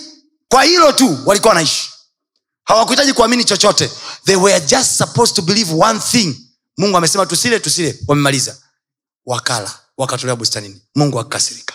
[0.48, 1.90] Kwa hilo tu walikuwa wanaishi.
[2.64, 3.90] Hawakuhitaji kuamini chochote
[4.26, 6.36] they were just supposed to believe one thing.
[6.78, 7.98] Mungu amesema tusile tusile.
[8.08, 8.56] Wamemaliza.
[9.26, 9.78] Wakala.
[9.96, 10.82] Wakatolewa bustanini.
[10.94, 11.74] Mungu akakasirika.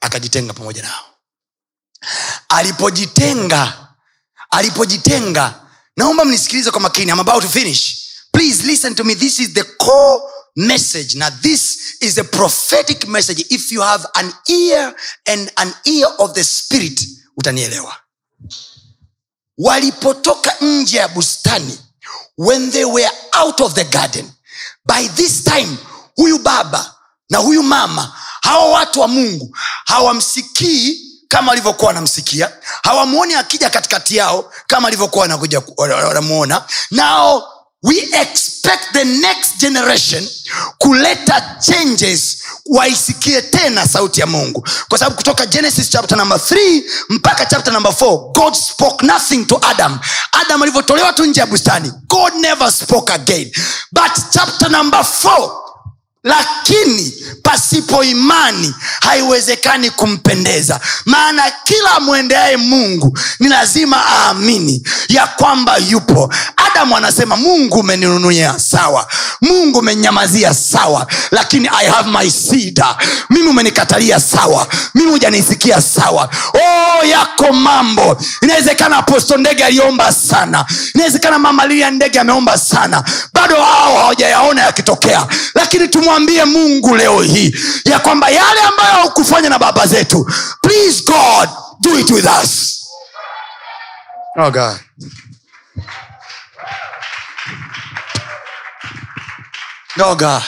[0.00, 1.04] Akajitenga pamoja nao.
[2.48, 3.88] Alipojitenga
[4.50, 5.66] alipojitenga
[5.96, 7.10] naomba mnisikilize kwa makini.
[7.12, 7.96] I'm about to finish.
[8.32, 9.14] Please listen to me.
[9.14, 10.22] This is the core
[10.56, 11.14] message.
[11.18, 13.44] Now this is a prophetic message.
[13.50, 14.94] If you have an ear
[15.26, 17.00] and an ear of the spirit
[17.36, 17.96] utanielewa
[19.64, 21.78] walipotoka nje ya bustani
[22.38, 24.30] when they were out of the garden
[24.86, 25.76] by this time
[26.16, 26.94] huyu baba
[27.30, 29.56] na huyu mama hawa watu wa mungu
[29.86, 32.52] hawamsikii kama walivyokuwa wanamsikia
[32.82, 36.64] hawamwoni akija katikati yao kama alivyokuwa wanakuja wanamuona.
[36.90, 37.48] Nao
[37.82, 40.28] we expect the next generation
[40.78, 42.38] kuleta changes
[42.70, 44.68] waisikie tena sauti ya mungu.
[44.88, 49.58] Kwa sababu kutoka genesis chapter number 3 mpaka chapter number 4 god spoke nothing to
[49.62, 49.98] adam.
[50.32, 53.52] Adam alivyotolewa tu nje ya bustani god never spoke again.
[53.92, 55.59] But chapter number 4
[56.24, 57.12] lakini
[57.42, 60.80] pasipo imani haiwezekani kumpendeza.
[61.04, 66.32] Maana kila mwendeaye mungu ni lazima aamini ya kwamba yupo.
[66.56, 69.06] Adamu anasema mungu umeninunulia sawa.
[69.40, 71.06] Mungu umenyamazia sawa.
[71.30, 72.96] Lakini i have my sida
[73.30, 74.66] mimi umenikatalia sawa.
[74.94, 76.28] Mimi hujanisikia sawa.
[76.54, 78.16] Oh yako mambo.
[78.42, 80.64] Inawezekana aposto ndege aliomba sana.
[80.94, 83.04] Inawezekana mama lilia ndege ameomba sana.
[83.34, 85.26] Bado hao hawajayaona yakitokea.
[85.54, 87.54] Lakini tumwambie mungu leo hii
[87.84, 90.24] ya kwamba yale ambayo haukufanya na baba zetu
[90.62, 91.48] please god
[91.80, 92.80] do it with us.
[94.36, 94.80] Oh god.
[100.02, 100.42] Oh god.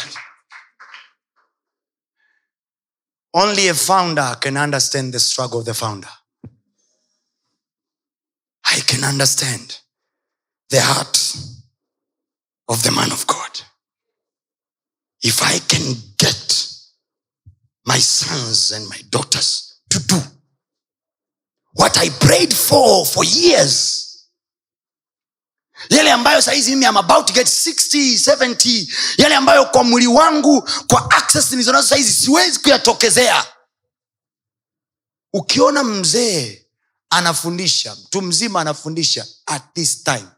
[3.34, 6.10] Only a founder can understand the struggle of the founder.
[8.64, 9.78] I can understand
[10.70, 11.36] the heart
[12.68, 13.41] of the man of god
[15.22, 16.68] if i can get
[17.86, 20.20] my sons and my daughters to do
[21.78, 24.08] what i prayed for for years
[25.90, 30.68] yale ambayo sahizi mimi am about to get 60 70 yale ambayo kwa mwili wangu
[30.88, 33.46] kwa access nilizonazo sahizi siwezi kuyatokezea.
[35.32, 36.66] Ukiona mzee
[37.10, 40.28] anafundisha mtu mzima anafundisha at this time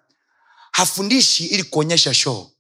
[0.73, 2.51] hafundishi ili kuonyesha show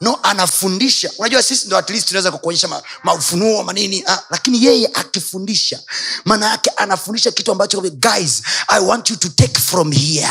[0.00, 1.10] no anafundisha.
[1.18, 5.80] Unajua sisi ndo at least tunaweza kukuonyesha ma- maufunuo manini ah, lakini yeye akifundisha
[6.24, 10.28] maana yake anafundisha kitu ambacho guys i want you to take from here.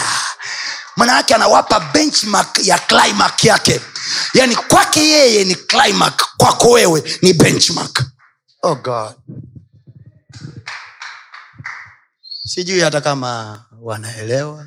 [0.95, 3.81] Maana yake anawapa benchmark ya climax yake.
[4.33, 8.03] Yaani kwake yeye ni climax kwako wewe ni benchmark.
[8.63, 9.15] Oh god.
[12.45, 14.65] Sijui hata kama wanaelewa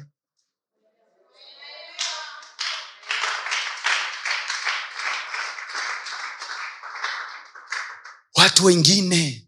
[8.41, 9.47] watu wengine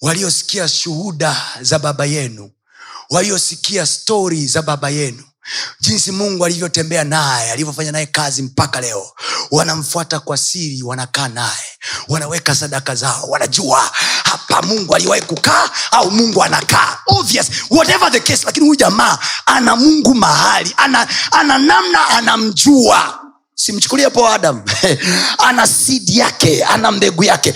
[0.00, 2.50] waliosikia shuhuda za baba yenu
[3.10, 5.22] waliosikia stori za baba yenu
[5.80, 9.12] jinsi mungu alivyotembea naye alivyofanya naye kazi mpaka leo
[9.50, 11.68] wanamfuata kwa siri wanakaa naye
[12.08, 13.90] wanaweka sadaka zao wanajua
[14.24, 16.98] hapa mungu aliwahi kukaa au mungu anakaa.
[17.06, 23.18] Obvious whatever the case lakini huyu jamaa ana mungu mahali ana, ana namna anamjua.
[23.54, 24.62] Simchukulie po adam.
[25.48, 27.54] Ana sidi yake ana mbegu yake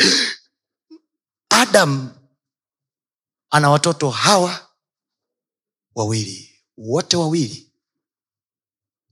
[1.51, 2.11] adam
[3.51, 4.69] ana watoto hawa
[5.95, 6.53] wawili.
[6.77, 7.73] Wote wawili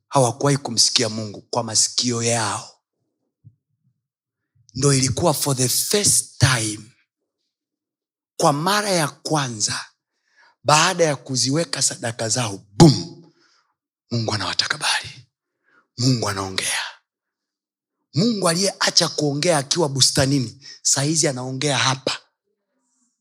[0.09, 2.71] hawakuwahi kumsikia mungu kwa masikio yao.
[4.75, 6.81] Ndo ilikuwa for the first time.
[8.37, 9.87] Kwa mara ya kwanza
[10.65, 13.23] baada ya kuziweka sadaka zao bum
[14.11, 15.27] mungu anawatakabali
[15.99, 16.83] mungu anaongea.
[18.15, 22.19] Mungu aliyeacha kuongea akiwa bustanini sahizi anaongea hapa